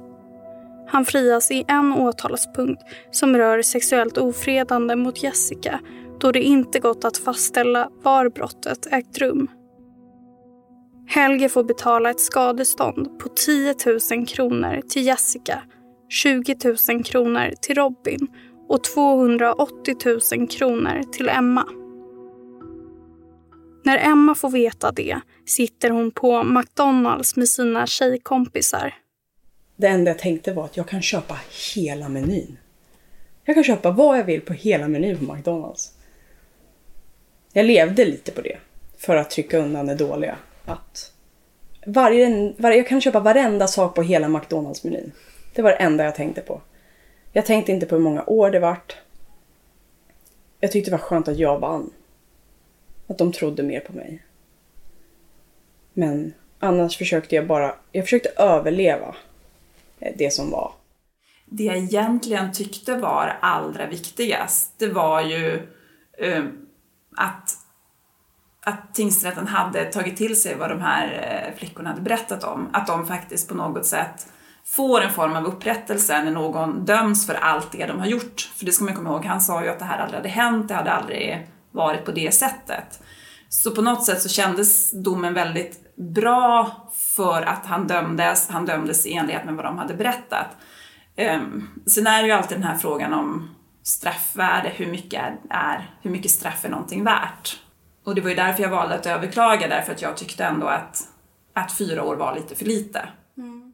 [0.88, 5.80] Han frias i en åtalspunkt som rör sexuellt ofredande mot Jessica
[6.20, 9.48] då det inte gått att fastställa var brottet ägt rum.
[11.06, 13.74] Helge får betala ett skadestånd på 10
[14.10, 15.62] 000 kronor till Jessica,
[16.08, 16.56] 20
[16.88, 18.28] 000 kronor till Robin
[18.68, 19.96] och 280
[20.36, 21.68] 000 kronor till Emma.
[23.84, 28.94] När Emma får veta det sitter hon på McDonalds med sina tjejkompisar.
[29.76, 31.38] Det enda jag tänkte var att jag kan köpa
[31.74, 32.58] hela menyn.
[33.44, 35.92] Jag kan köpa vad jag vill på hela menyn på McDonalds.
[37.52, 38.58] Jag levde lite på det.
[38.98, 40.36] För att trycka undan det dåliga.
[40.64, 41.12] Att
[41.86, 45.12] varje, varje, jag kan köpa varenda sak på hela McDonalds-menyn.
[45.54, 46.60] Det var det enda jag tänkte på.
[47.32, 48.96] Jag tänkte inte på hur många år det vart.
[50.60, 51.90] Jag tyckte det var skönt att jag vann.
[53.06, 54.22] Att de trodde mer på mig.
[55.92, 59.14] Men annars försökte jag bara, jag försökte överleva
[60.16, 60.72] det som var.
[61.46, 65.68] Det jag egentligen tyckte var allra viktigast, det var ju
[66.18, 66.44] eh,
[67.16, 67.53] att,
[68.64, 71.06] att tingsrätten hade tagit till sig vad de här
[71.52, 72.68] eh, flickorna hade berättat om.
[72.72, 74.26] Att de faktiskt på något sätt
[74.66, 78.50] får en form av upprättelse när någon döms för allt det de har gjort.
[78.56, 80.68] För det ska man komma ihåg, han sa ju att det här aldrig hade hänt,
[80.68, 83.02] det hade aldrig varit på det sättet.
[83.48, 86.70] Så på något sätt så kändes domen väldigt bra
[87.16, 90.46] för att han dömdes, han dömdes i enlighet med vad de hade berättat.
[91.16, 96.10] Um, sen är det ju alltid den här frågan om straffvärde, hur mycket, är, hur
[96.10, 97.63] mycket straff är någonting värt?
[98.04, 101.08] Och det var ju därför jag valde att överklaga, därför att jag tyckte ändå att,
[101.52, 103.08] att fyra år var lite för lite.
[103.38, 103.72] Mm.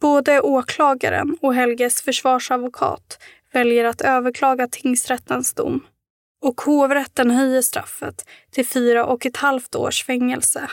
[0.00, 3.18] Både åklagaren och Helges försvarsadvokat
[3.52, 5.80] väljer att överklaga tingsrättens dom
[6.42, 10.70] och hovrätten höjer straffet till fyra och ett halvt års fängelse.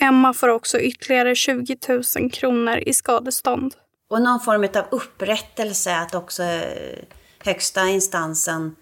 [0.00, 1.76] Emma får också ytterligare 20
[2.16, 3.74] 000 kronor i skadestånd.
[4.10, 7.04] Och någon form av upprättelse att också eh,
[7.44, 8.76] högsta instansen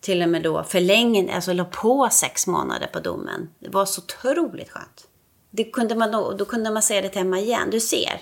[0.00, 3.50] till och med då förlängde, alltså la på sex månader på domen.
[3.58, 5.08] Det var så otroligt skönt.
[5.50, 7.70] Det kunde man då, då kunde man säga det till Emma igen.
[7.70, 8.20] Du ser,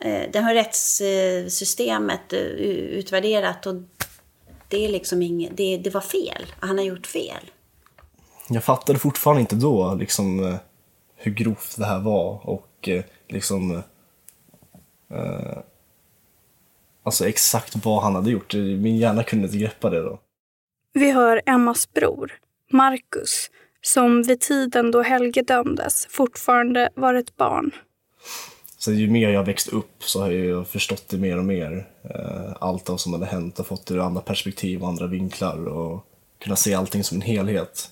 [0.00, 3.74] eh, det har rättssystemet eh, utvärderat och
[4.68, 6.46] det är liksom inget, det, det var fel.
[6.60, 7.50] Han har gjort fel.
[8.48, 10.56] Jag fattade fortfarande inte då liksom eh,
[11.16, 12.88] hur grovt det här var och
[13.28, 13.82] liksom
[15.10, 15.58] eh,
[17.02, 18.54] alltså exakt vad han hade gjort.
[18.54, 20.18] Min hjärna kunde inte greppa det då.
[20.92, 22.32] Vi hör Emmas bror,
[22.70, 23.50] Marcus,
[23.82, 27.70] som vid tiden då Helge dömdes fortfarande var ett barn.
[28.78, 31.86] Så ju mer jag växt upp så har jag förstått det mer och mer.
[32.02, 35.68] Eh, allt av som hade hänt och fått det ur andra perspektiv och andra vinklar
[35.68, 36.06] och
[36.38, 37.90] kunna se allting som en helhet.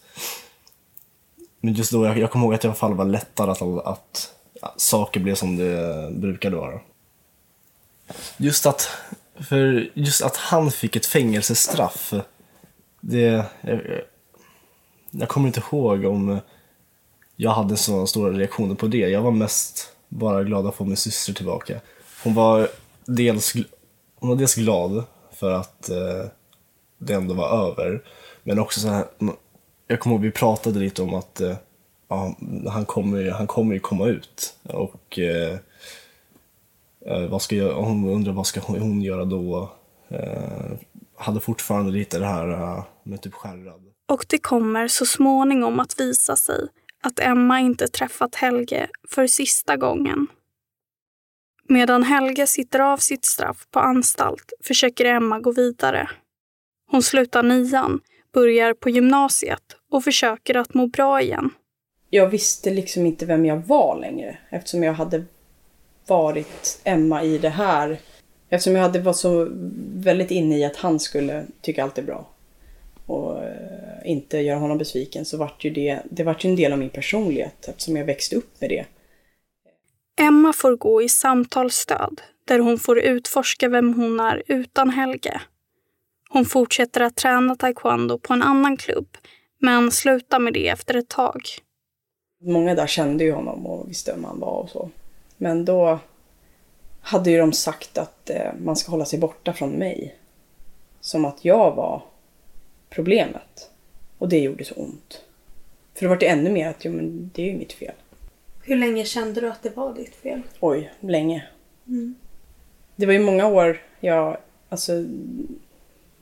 [1.61, 3.63] Men just då, jag, jag kommer ihåg att jag i alla fall var lättare att,
[3.63, 6.81] att, att saker blev som det brukade vara.
[8.37, 8.89] Just att,
[9.49, 12.15] för just att han fick ett fängelsestraff,
[13.01, 13.45] det...
[13.61, 13.81] Jag,
[15.11, 16.39] jag kommer inte ihåg om
[17.37, 19.09] jag hade sådana stora reaktioner på det.
[19.09, 21.81] Jag var mest bara glad att få min syster tillbaka.
[22.25, 22.69] Hon var
[23.07, 23.55] dels,
[24.15, 26.27] hon var dels glad för att eh,
[26.99, 28.03] det ändå var över.
[28.43, 29.05] Men också så här,
[29.87, 31.57] jag kommer ihåg vi pratade lite om att eh,
[32.09, 32.37] ja,
[32.69, 34.55] han, kommer, han kommer ju komma ut.
[34.63, 35.59] Och eh,
[37.07, 39.71] Eh, vad ska jag, hon undrar vad ska hon göra då?
[40.09, 40.73] Eh,
[41.19, 43.83] hade fortfarande lite det här eh, med typ skärrad.
[44.09, 46.69] Och det kommer så småningom att visa sig
[47.03, 50.27] att Emma inte träffat Helge för sista gången.
[51.69, 56.11] Medan Helge sitter av sitt straff på anstalt försöker Emma gå vidare.
[56.91, 58.01] Hon slutar nian,
[58.33, 61.51] börjar på gymnasiet och försöker att må bra igen.
[62.11, 65.25] Jag visste liksom inte vem jag var längre eftersom jag hade
[66.07, 67.99] varit Emma i det här.
[68.49, 69.49] Eftersom jag hade varit så
[69.95, 72.29] väldigt inne i att han skulle tycka allt är bra.
[73.07, 76.73] Och eh, inte göra honom besviken så vart ju det, det vart ju en del
[76.73, 78.85] av min personlighet eftersom jag växte upp med det.
[80.21, 85.41] Emma får gå i samtalsstöd där hon får utforska vem hon är utan Helge.
[86.31, 89.17] Hon fortsätter att träna taekwondo på en annan klubb
[89.61, 91.43] men slutar med det efter ett tag.
[92.41, 94.91] Många där kände ju honom och visste vem han var och så.
[95.37, 95.99] Men då
[97.09, 100.17] hade ju de sagt att eh, man ska hålla sig borta från mig.
[101.01, 102.03] Som att jag var
[102.91, 103.71] problemet.
[104.19, 105.25] Och det gjorde så ont.
[105.95, 107.95] För det var det ännu mer att jo, men det är ju mitt fel.
[108.63, 110.43] Hur länge kände du att det var ditt fel?
[110.61, 111.47] Oj, länge.
[111.87, 112.15] Mm.
[112.97, 114.37] Det var ju många år jag
[114.69, 115.05] alltså,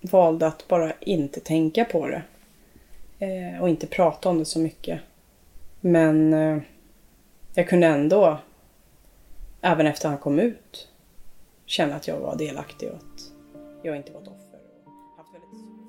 [0.01, 2.23] valde att bara inte tänka på det.
[3.19, 5.01] Eh, och inte prata om det så mycket.
[5.81, 6.59] Men eh,
[7.55, 8.39] jag kunde ändå,
[9.67, 10.89] även efter han kom ut,
[11.67, 13.33] känna att jag var delaktig och att
[13.83, 14.61] jag inte var ett offer.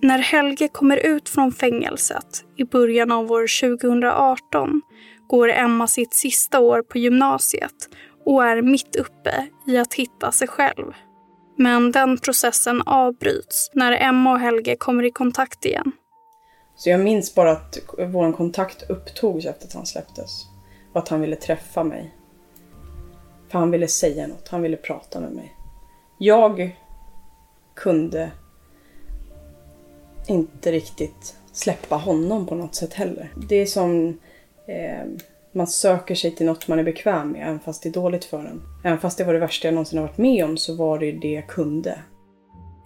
[0.01, 4.82] När Helge kommer ut från fängelset i början av år 2018
[5.28, 7.89] går Emma sitt sista år på gymnasiet
[8.25, 10.93] och är mitt uppe i att hitta sig själv.
[11.57, 15.91] Men den processen avbryts när Emma och Helge kommer i kontakt igen.
[16.75, 20.45] Så jag minns bara att vår kontakt upptogs efter att han släpptes.
[20.93, 22.16] Och att han ville träffa mig.
[23.49, 25.55] För han ville säga något, han ville prata med mig.
[26.17, 26.77] Jag
[27.75, 28.31] kunde
[30.27, 33.31] inte riktigt släppa honom på något sätt heller.
[33.49, 34.19] Det är som
[34.67, 35.05] eh,
[35.51, 38.39] man söker sig till något man är bekväm med, även fast det är dåligt för
[38.39, 38.61] en.
[38.83, 41.11] Även fast det var det värsta jag någonsin har varit med om så var det
[41.11, 41.99] det jag kunde.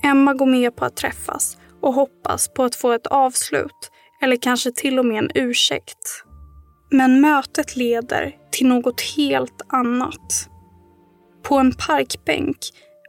[0.03, 3.91] Emma går med på att träffas och hoppas på att få ett avslut
[4.21, 6.23] eller kanske till och med en ursäkt.
[6.91, 10.50] Men mötet leder till något helt annat.
[11.43, 12.57] På en parkbänk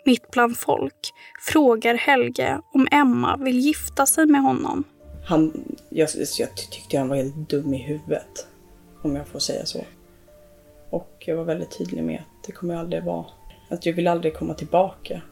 [0.05, 4.85] mitt bland folk frågar Helge om Emma vill gifta sig med honom.
[5.25, 6.09] Han, jag,
[6.39, 8.47] jag tyckte han var helt dum i huvudet.
[9.03, 9.85] Om jag får säga så.
[10.91, 13.27] Och jag var väldigt tydlig med att det kommer jag aldrig vara.
[13.71, 15.23] Att jag vill aldrig komma tillbaka.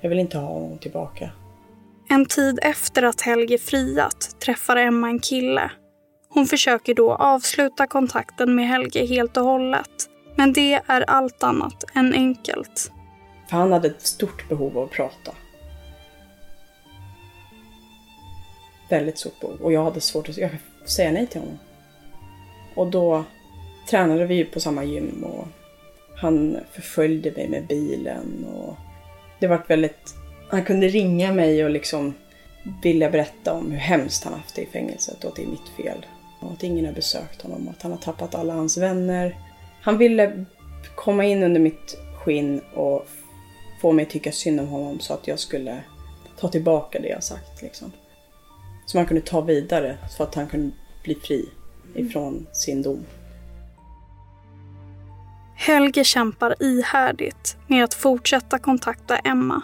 [0.00, 1.30] Jag vill inte ha honom tillbaka.
[2.10, 5.70] En tid efter att Helge friat träffar Emma en kille.
[6.28, 10.08] Hon försöker då avsluta kontakten med Helge helt och hållet.
[10.38, 12.92] Men det är allt annat än enkelt.
[13.50, 15.32] För han hade ett stort behov av att prata.
[18.90, 19.60] Väldigt stort behov.
[19.60, 20.34] Och jag hade svårt att
[20.90, 21.58] säga nej till honom.
[22.74, 23.24] Och då
[23.90, 25.46] tränade vi ju på samma gym och
[26.16, 28.76] han förföljde mig med bilen och
[29.40, 30.14] det var väldigt...
[30.50, 32.14] Han kunde ringa mig och liksom
[32.82, 35.68] vilja berätta om hur hemskt han haft det i fängelset och att det är mitt
[35.76, 36.06] fel.
[36.40, 39.47] Och att ingen har besökt honom och att han har tappat alla hans vänner.
[39.82, 40.44] Han ville
[40.94, 43.06] komma in under mitt skinn och
[43.80, 45.82] få mig att tycka synd om honom så att jag skulle
[46.40, 47.62] ta tillbaka det jag sagt.
[47.62, 47.92] Liksom.
[48.86, 50.70] Så man kunde ta vidare så att han kunde
[51.04, 51.48] bli fri
[51.94, 53.04] ifrån sin dom.
[55.56, 59.62] Helge kämpar ihärdigt med att fortsätta kontakta Emma.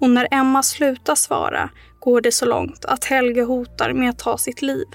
[0.00, 4.38] Och när Emma slutar svara går det så långt att Helge hotar med att ta
[4.38, 4.86] sitt liv.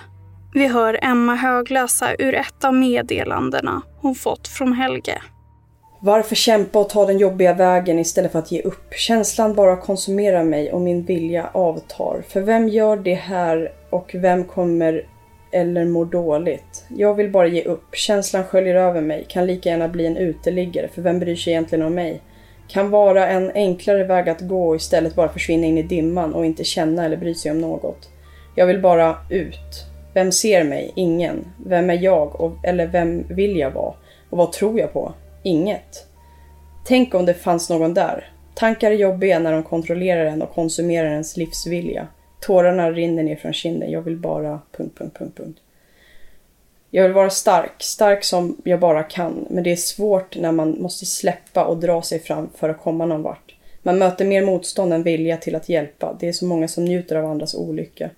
[0.53, 5.21] Vi hör Emma högläsa ur ett av meddelandena hon fått från Helge.
[6.01, 8.93] Varför kämpa och ta den jobbiga vägen istället för att ge upp?
[8.93, 12.23] Känslan bara konsumerar mig och min vilja avtar.
[12.27, 15.05] För vem gör det här och vem kommer
[15.51, 16.85] eller mår dåligt?
[16.97, 17.95] Jag vill bara ge upp.
[17.95, 19.25] Känslan sköljer över mig.
[19.29, 22.21] Kan lika gärna bli en uteliggare, för vem bryr sig egentligen om mig?
[22.67, 26.45] Kan vara en enklare väg att gå och istället bara försvinna in i dimman och
[26.45, 28.09] inte känna eller bry sig om något.
[28.55, 29.88] Jag vill bara ut.
[30.19, 30.91] Vem ser mig?
[30.95, 31.45] Ingen.
[31.65, 32.41] Vem är jag?
[32.41, 33.93] Och, eller vem vill jag vara?
[34.29, 35.13] Och vad tror jag på?
[35.43, 36.07] Inget.
[36.85, 38.31] Tänk om det fanns någon där.
[38.55, 42.07] Tankar är jobbiga när de kontrollerar en och konsumerar ens livsvilja.
[42.41, 43.91] Tårarna rinner ner från kinden.
[43.91, 44.61] Jag vill bara...
[44.77, 45.59] Punkt, punkt, punkt, punkt.
[46.89, 49.45] Jag vill vara stark, stark som jag bara kan.
[49.49, 53.05] Men det är svårt när man måste släppa och dra sig fram för att komma
[53.05, 53.55] någon vart.
[53.83, 56.17] Man möter mer motstånd än vilja till att hjälpa.
[56.19, 58.09] Det är så många som njuter av andras olycka.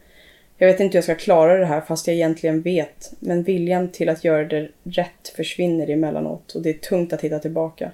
[0.62, 3.14] Jag vet inte hur jag ska klara det här fast jag egentligen vet.
[3.20, 7.39] Men viljan till att göra det rätt försvinner emellanåt och det är tungt att hitta
[7.39, 7.91] tillbaka.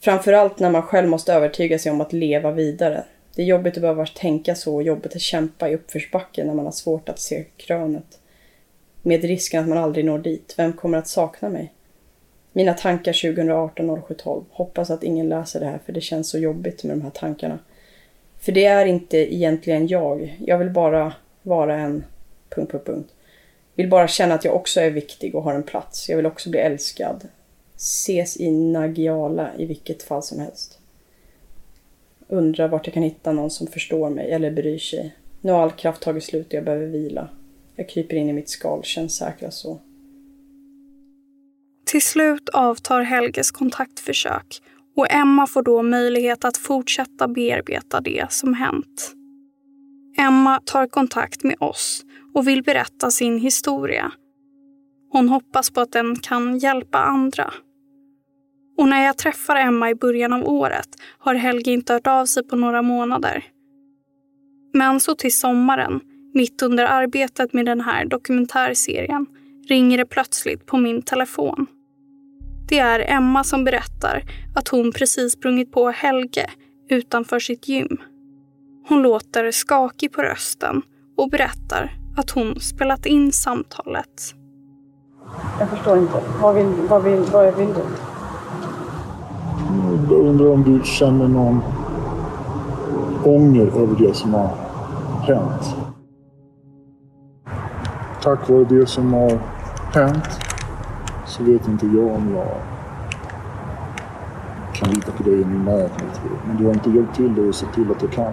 [0.00, 3.04] Framförallt när man själv måste övertyga sig om att leva vidare.
[3.34, 6.64] Det är jobbigt att behöva tänka så och jobbigt att kämpa i uppförsbacke när man
[6.64, 8.18] har svårt att se krönet.
[9.02, 10.54] Med risken att man aldrig når dit.
[10.56, 11.72] Vem kommer att sakna mig?
[12.52, 14.44] Mina tankar 2018 0712.
[14.50, 17.58] Hoppas att ingen läser det här för det känns så jobbigt med de här tankarna.
[18.40, 20.38] För det är inte egentligen jag.
[20.46, 22.04] Jag vill bara vara en...
[22.50, 23.14] Punkt, punkt, punkt.
[23.74, 26.08] Vill bara känna att jag också är viktig och har en plats.
[26.08, 27.28] Jag vill också bli älskad.
[27.76, 30.78] Ses i Nagiala i vilket fall som helst.
[32.28, 35.14] Undrar vart jag kan hitta någon som förstår mig eller bryr sig.
[35.40, 37.28] Nu har all kraft tagit slut och jag behöver vila.
[37.76, 39.80] Jag kryper in i mitt skal, känns säkrast så.
[41.86, 44.62] Till slut avtar Helges kontaktförsök
[44.96, 49.17] och Emma får då möjlighet att fortsätta bearbeta det som hänt.
[50.18, 52.04] Emma tar kontakt med oss
[52.34, 54.12] och vill berätta sin historia.
[55.12, 57.52] Hon hoppas på att den kan hjälpa andra.
[58.78, 60.88] Och när jag träffar Emma i början av året
[61.18, 63.44] har Helge inte hört av sig på några månader.
[64.74, 66.00] Men så till sommaren,
[66.34, 69.26] mitt under arbetet med den här dokumentärserien,
[69.68, 71.66] ringer det plötsligt på min telefon.
[72.68, 74.22] Det är Emma som berättar
[74.56, 76.50] att hon precis sprungit på Helge
[76.88, 77.98] utanför sitt gym.
[78.88, 80.82] Hon låter skakig på rösten
[81.16, 84.34] och berättar att hon spelat in samtalet.
[85.60, 86.22] Jag förstår inte.
[86.42, 87.82] Vad vill, vad vill, vad vill du?
[90.10, 91.62] Jag undrar om du känner någon
[93.24, 94.50] ånger över det som har
[95.22, 95.76] hänt.
[98.22, 99.38] Tack vare det som har
[99.94, 100.28] hänt
[101.26, 102.60] så vet inte jag om jag
[104.74, 106.20] kan lita på dig i min närhet.
[106.46, 108.32] Men du har inte hjälpt till dig och sett till att jag kan.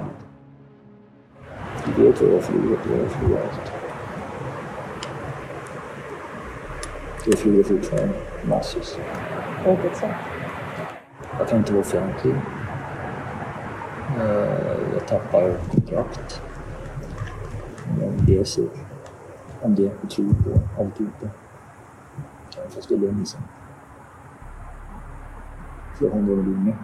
[1.85, 3.71] Jag har förlorat och jag har förlorat allt.
[7.25, 8.13] Jag förlorar fortfarande
[8.49, 8.97] massvis.
[9.63, 10.11] På vilket sätt?
[11.39, 12.35] Jag kan inte vara offentlig.
[14.19, 16.41] Eh, Jag tappar kontrakt.
[18.01, 18.65] Jag läser
[19.61, 21.27] om det och tror på alltihopa.
[22.69, 23.41] Fast det är länge sedan.
[25.97, 26.75] Flera hundra miljoner.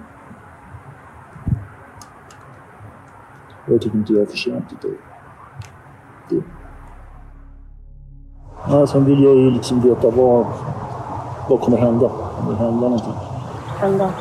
[3.72, 6.43] Jag tycker inte jag har förtjänat det.
[8.69, 10.45] Nej, sen vill jag ju liksom veta vad,
[11.49, 12.05] vad kommer hända.
[12.39, 13.13] Om det händer någonting.
[13.80, 14.13] Hända?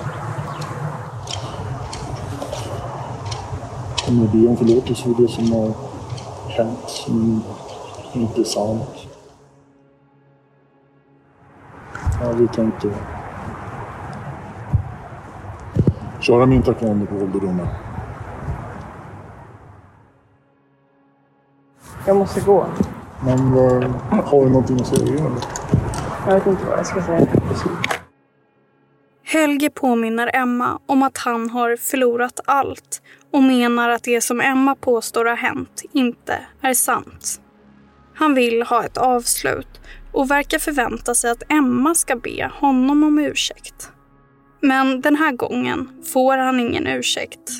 [4.06, 5.72] Kommer jag be om förlåtelse för det som har
[6.48, 7.42] hänt som
[8.12, 9.06] inte är sant.
[12.20, 12.90] Jag vet inte.
[16.20, 17.66] Köra min taekwondo på ålderdomen.
[22.06, 22.66] Jag måste gå.
[23.24, 23.90] Men eh,
[24.24, 25.12] har du någonting att säga?
[25.12, 25.44] Eller?
[26.26, 27.26] Jag vet inte vad jag ska säga.
[29.24, 34.74] Helge påminner Emma om att han har förlorat allt och menar att det som Emma
[34.74, 37.40] påstår har hänt inte är sant.
[38.14, 39.80] Han vill ha ett avslut
[40.12, 43.92] och verkar förvänta sig att Emma ska be honom om ursäkt.
[44.60, 47.50] Men den här gången får han ingen ursäkt.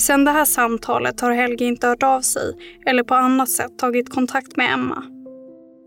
[0.00, 4.08] Sen det här samtalet har Helge inte hört av sig eller på annat sätt tagit
[4.08, 5.02] kontakt med Emma.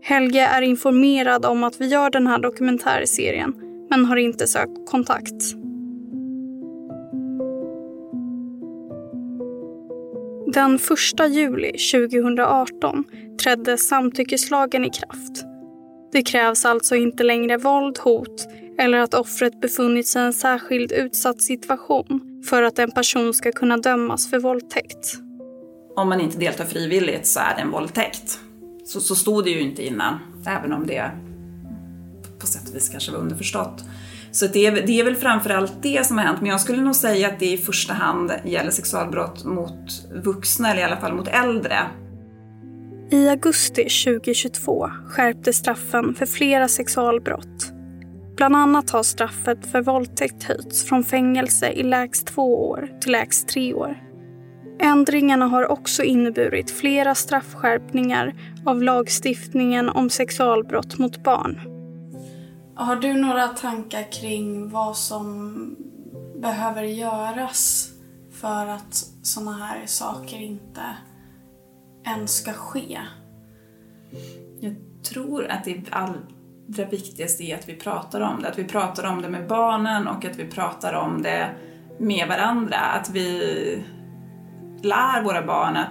[0.02, 3.54] Helge är informerad om att vi gör den här dokumentärserien
[3.90, 5.54] men har inte sökt kontakt.
[10.54, 13.04] Den 1 juli 2018
[13.42, 15.44] trädde samtyckeslagen i kraft.
[16.12, 18.48] Det krävs alltså inte längre våld, hot
[18.78, 23.52] eller att offret befunnit sig i en särskilt utsatt situation för att en person ska
[23.52, 25.14] kunna dömas för våldtäkt.
[25.96, 28.40] Om man inte deltar frivilligt så är det en våldtäkt.
[28.84, 31.10] Så, så stod det ju inte innan, även om det
[32.38, 33.84] på sätt och vis kanske var underförstått.
[34.32, 36.96] Så det är, det är väl framförallt det som har hänt, men jag skulle nog
[36.96, 41.28] säga att det i första hand gäller sexualbrott mot vuxna, eller i alla fall mot
[41.28, 41.78] äldre.
[43.10, 47.73] I augusti 2022 skärptes straffen för flera sexualbrott.
[48.36, 53.48] Bland annat har straffet för våldtäkt höjts från fängelse i lägst två år till lägst
[53.48, 54.04] tre år.
[54.80, 58.34] Ändringarna har också inneburit flera straffskärpningar
[58.66, 61.60] av lagstiftningen om sexualbrott mot barn.
[62.76, 65.76] Har du några tankar kring vad som
[66.36, 67.90] behöver göras
[68.32, 70.82] för att såna här saker inte
[72.06, 72.98] ens ska ske?
[74.60, 74.74] Jag
[75.12, 75.70] tror att det
[76.72, 78.48] allra viktigaste är att vi pratar om det.
[78.48, 81.50] Att vi pratar om det med barnen och att vi pratar om det
[81.98, 82.76] med varandra.
[82.76, 83.84] Att vi
[84.82, 85.90] lär våra barn att,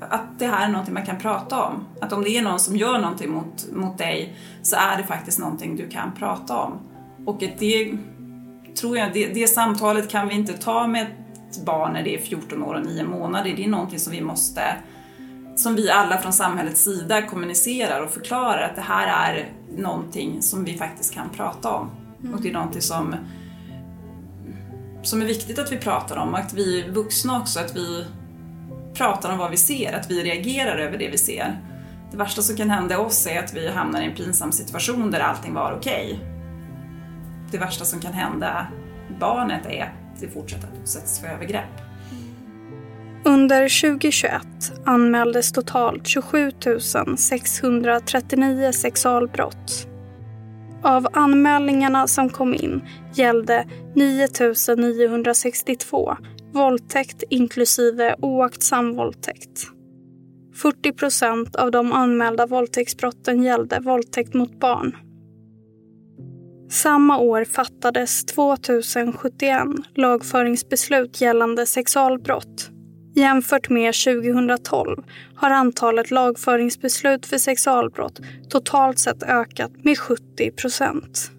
[0.00, 1.84] att det här är någonting man kan prata om.
[2.00, 5.38] Att om det är någon som gör någonting mot, mot dig så är det faktiskt
[5.38, 6.78] någonting du kan prata om.
[7.26, 7.98] Och att det,
[8.80, 11.06] tror jag, det, det samtalet kan vi inte ta med
[11.50, 13.52] ett barn när det är 14 år och 9 månader.
[13.56, 14.62] Det är någonting som vi måste
[15.62, 20.64] som vi alla från samhällets sida kommunicerar och förklarar att det här är någonting som
[20.64, 21.90] vi faktiskt kan prata om.
[22.20, 22.34] Mm.
[22.34, 23.16] Och det är någonting som,
[25.02, 28.06] som är viktigt att vi pratar om och att vi vuxna också, att vi
[28.94, 31.60] pratar om vad vi ser, att vi reagerar över det vi ser.
[32.10, 35.20] Det värsta som kan hända oss är att vi hamnar i en pinsam situation där
[35.20, 36.20] allting var okej.
[37.50, 38.66] Det värsta som kan hända
[39.20, 41.89] barnet är att det fortsätter att utsättas för övergrepp.
[43.24, 44.42] Under 2021
[44.84, 46.50] anmäldes totalt 27
[47.16, 49.86] 639 sexualbrott.
[50.82, 52.82] Av anmälningarna som kom in
[53.14, 54.28] gällde 9
[54.76, 56.16] 962
[56.52, 59.66] våldtäkt inklusive oaktsam våldtäkt.
[60.54, 64.96] 40 procent av de anmälda våldtäktsbrotten gällde våldtäkt mot barn.
[66.70, 69.62] Samma år fattades 2071
[69.94, 72.70] lagföringsbeslut gällande sexualbrott.
[73.14, 75.04] Jämfört med 2012
[75.34, 81.30] har antalet lagföringsbeslut för sexualbrott totalt sett ökat med 70 procent.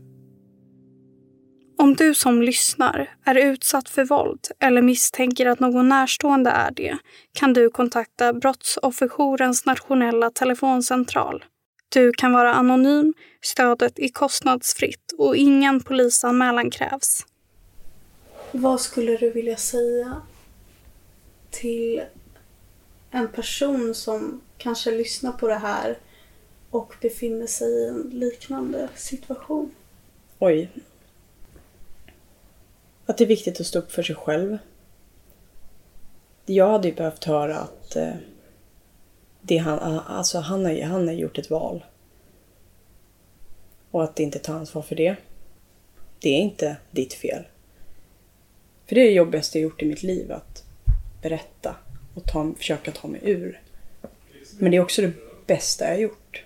[1.77, 6.97] Om du som lyssnar är utsatt för våld eller misstänker att någon närstående är det
[7.33, 11.43] kan du kontakta Brottsofferjourens nationella telefoncentral.
[11.89, 17.25] Du kan vara anonym, stödet är kostnadsfritt och ingen polisanmälan krävs.
[18.51, 20.21] Vad skulle du vilja säga
[21.51, 22.03] till
[23.11, 25.97] en person som kanske lyssnar på det här
[26.69, 29.75] och befinner sig i en liknande situation?
[30.39, 30.69] Oj.
[33.05, 34.57] Att det är viktigt att stå upp för sig själv.
[36.45, 38.13] Jag hade ju behövt höra att eh,
[39.41, 41.85] det han, alltså han, har, han har gjort ett val.
[43.91, 45.15] Och att inte ta ansvar för det.
[46.19, 47.43] Det är inte ditt fel.
[48.85, 50.50] För det är det jobbigaste jag gjort i mitt liv, att
[51.21, 51.75] berätta
[52.15, 53.61] och ta, försöka ta mig ur.
[54.59, 55.13] Men det är också det
[55.47, 56.43] bästa jag gjort.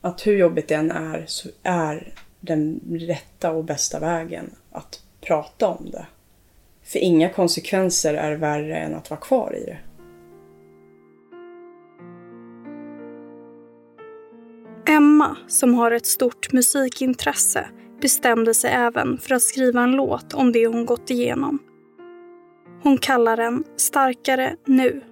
[0.00, 5.68] Att hur jobbigt det än är så är den rätta och bästa vägen att prata
[5.68, 6.06] om det.
[6.82, 9.78] För inga konsekvenser är värre än att vara kvar i det.
[14.92, 17.68] Emma, som har ett stort musikintresse,
[18.00, 21.65] bestämde sig även för att skriva en låt om det hon gått igenom.
[22.86, 25.02] Hon kallar den Starkare nu.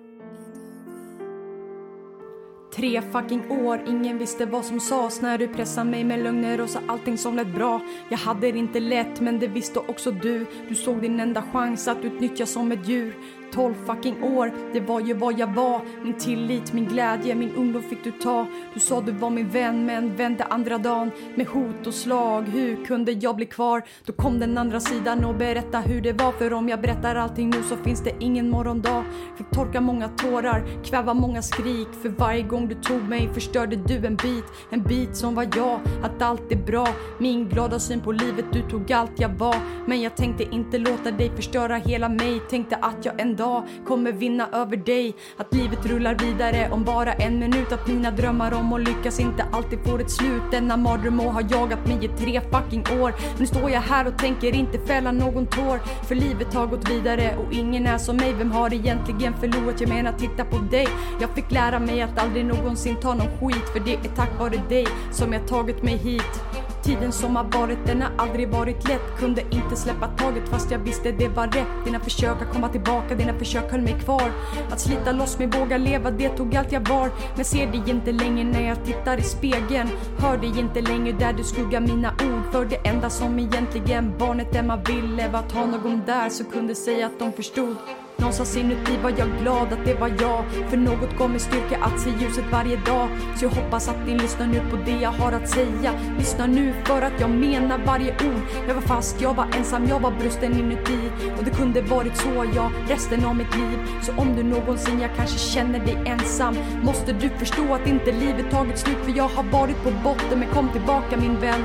[2.74, 6.70] Tre fucking år, ingen visste vad som sades när du pressade mig med lögner och
[6.70, 7.80] sa allting som lät bra.
[8.08, 10.46] Jag hade det inte lätt, men det visste också du.
[10.68, 13.14] Du såg din enda chans att utnyttja som ett djur.
[13.54, 15.80] 12 fucking år, det var ju vad jag var.
[16.02, 18.46] Min tillit, min glädje, min ungdom fick du ta.
[18.74, 22.42] Du sa du var min vän men vände andra dagen med hot och slag.
[22.42, 23.82] Hur kunde jag bli kvar?
[24.04, 26.32] Då kom den andra sidan och berätta hur det var.
[26.32, 29.04] För om jag berättar allting nu så finns det ingen morgondag.
[29.36, 31.88] Fick torka många tårar, kväva många skrik.
[32.02, 34.44] För varje gång du tog mig förstörde du en bit.
[34.70, 36.88] En bit som var jag, att allt är bra.
[37.18, 39.56] Min glada syn på livet, du tog allt jag var.
[39.86, 42.40] Men jag tänkte inte låta dig förstöra hela mig.
[42.50, 45.14] Tänkte att jag en dag dag kommer vinna över dig.
[45.36, 47.72] Att livet rullar vidare om bara en minut.
[47.72, 50.42] Att mina drömmar om att lyckas inte alltid får ett slut.
[50.50, 53.14] Denna mardröm har jagat mig i tre fucking år.
[53.38, 55.78] Nu står jag här och tänker inte fälla någon tår.
[56.08, 58.32] För livet har gått vidare och ingen är som mig.
[58.38, 59.80] Vem har egentligen förlorat?
[59.80, 60.88] Jag menar titta på dig.
[61.20, 63.68] Jag fick lära mig att aldrig någonsin ta någon skit.
[63.72, 66.73] För det är tack vare dig som jag tagit mig hit.
[66.84, 69.18] Tiden som har varit, den har aldrig varit lätt.
[69.18, 71.84] Kunde inte släppa taget fast jag visste det var rätt.
[71.84, 74.30] Dina försök att komma tillbaka, dina försök höll mig kvar.
[74.70, 77.10] Att slita loss mig, våga leva, det tog allt jag var.
[77.36, 79.88] Men ser dig inte längre när jag tittar i spegeln.
[80.18, 82.52] Hör dig inte längre där du skuggar mina ord.
[82.52, 86.74] För det enda som egentligen barnet Emma ville var att ha någon där som kunde
[86.74, 87.76] säga att de förstod.
[88.16, 90.44] Någonstans inuti var jag glad att det var jag?
[90.70, 93.08] För något gav mig styrka att se ljuset varje dag.
[93.36, 95.92] Så jag hoppas att ni lyssnar nu på det jag har att säga.
[96.18, 98.42] Lyssna nu för att jag menar varje ord.
[98.68, 100.98] Jag var fast, jag var ensam, jag var brusten inuti.
[101.38, 103.78] Och det kunde varit så, ja, resten av mitt liv.
[104.02, 106.56] Så om du någonsin, jag kanske känner dig ensam.
[106.82, 108.98] Måste du förstå att inte livet tagit slut?
[109.04, 111.64] För jag har varit på botten, men kom tillbaka min vän.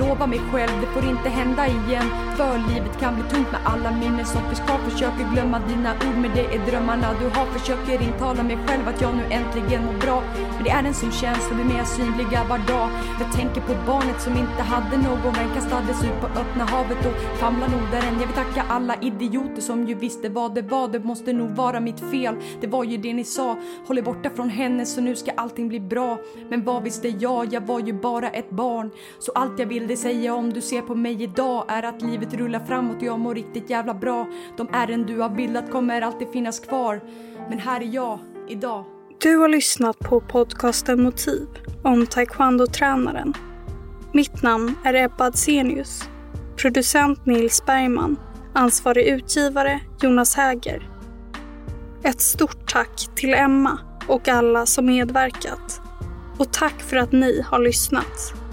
[0.00, 2.08] Lova mig själv, det får inte hända igen.
[2.36, 6.16] För livet kan bli tungt med alla minnen som finns kvar Försöker glömma dina ord.
[6.22, 7.46] Men det är drömmarna du har.
[7.46, 10.22] Försöker intala mig själv att jag nu äntligen mår bra.
[10.54, 12.88] Men det är den som känns och blir mer synliga var dag.
[13.20, 15.50] Jag tänker på barnet som inte hade någon vän.
[15.54, 18.20] Kastades ut på öppna havet och famlar nog där än.
[18.20, 20.88] Jag vill tacka alla idioter som ju visste vad det var.
[20.88, 22.34] Det måste nog vara mitt fel.
[22.60, 23.56] Det var ju det ni sa.
[23.86, 26.18] Håll er borta från henne så nu ska allting bli bra.
[26.48, 27.52] Men vad visste jag?
[27.52, 28.90] Jag var ju bara ett barn.
[29.18, 32.60] Så allt jag ville säga om du ser på mig idag Är att livet rullar
[32.60, 36.60] framåt och jag mår riktigt jävla bra De ärren du har bildat kommer alltid finnas
[36.60, 37.00] kvar.
[37.48, 38.18] Men här är jag,
[38.48, 38.84] idag.
[39.18, 41.46] Du har lyssnat på podcasten Motiv
[41.82, 43.34] om taekwondo-tränaren.
[44.12, 46.08] Mitt namn är Ebba Adsenius.
[46.56, 48.16] Producent Nils Bergman.
[48.54, 50.90] Ansvarig utgivare Jonas Häger.
[52.02, 53.78] Ett stort tack till Emma
[54.08, 55.80] och alla som medverkat.
[56.38, 58.45] Och tack för att ni har lyssnat.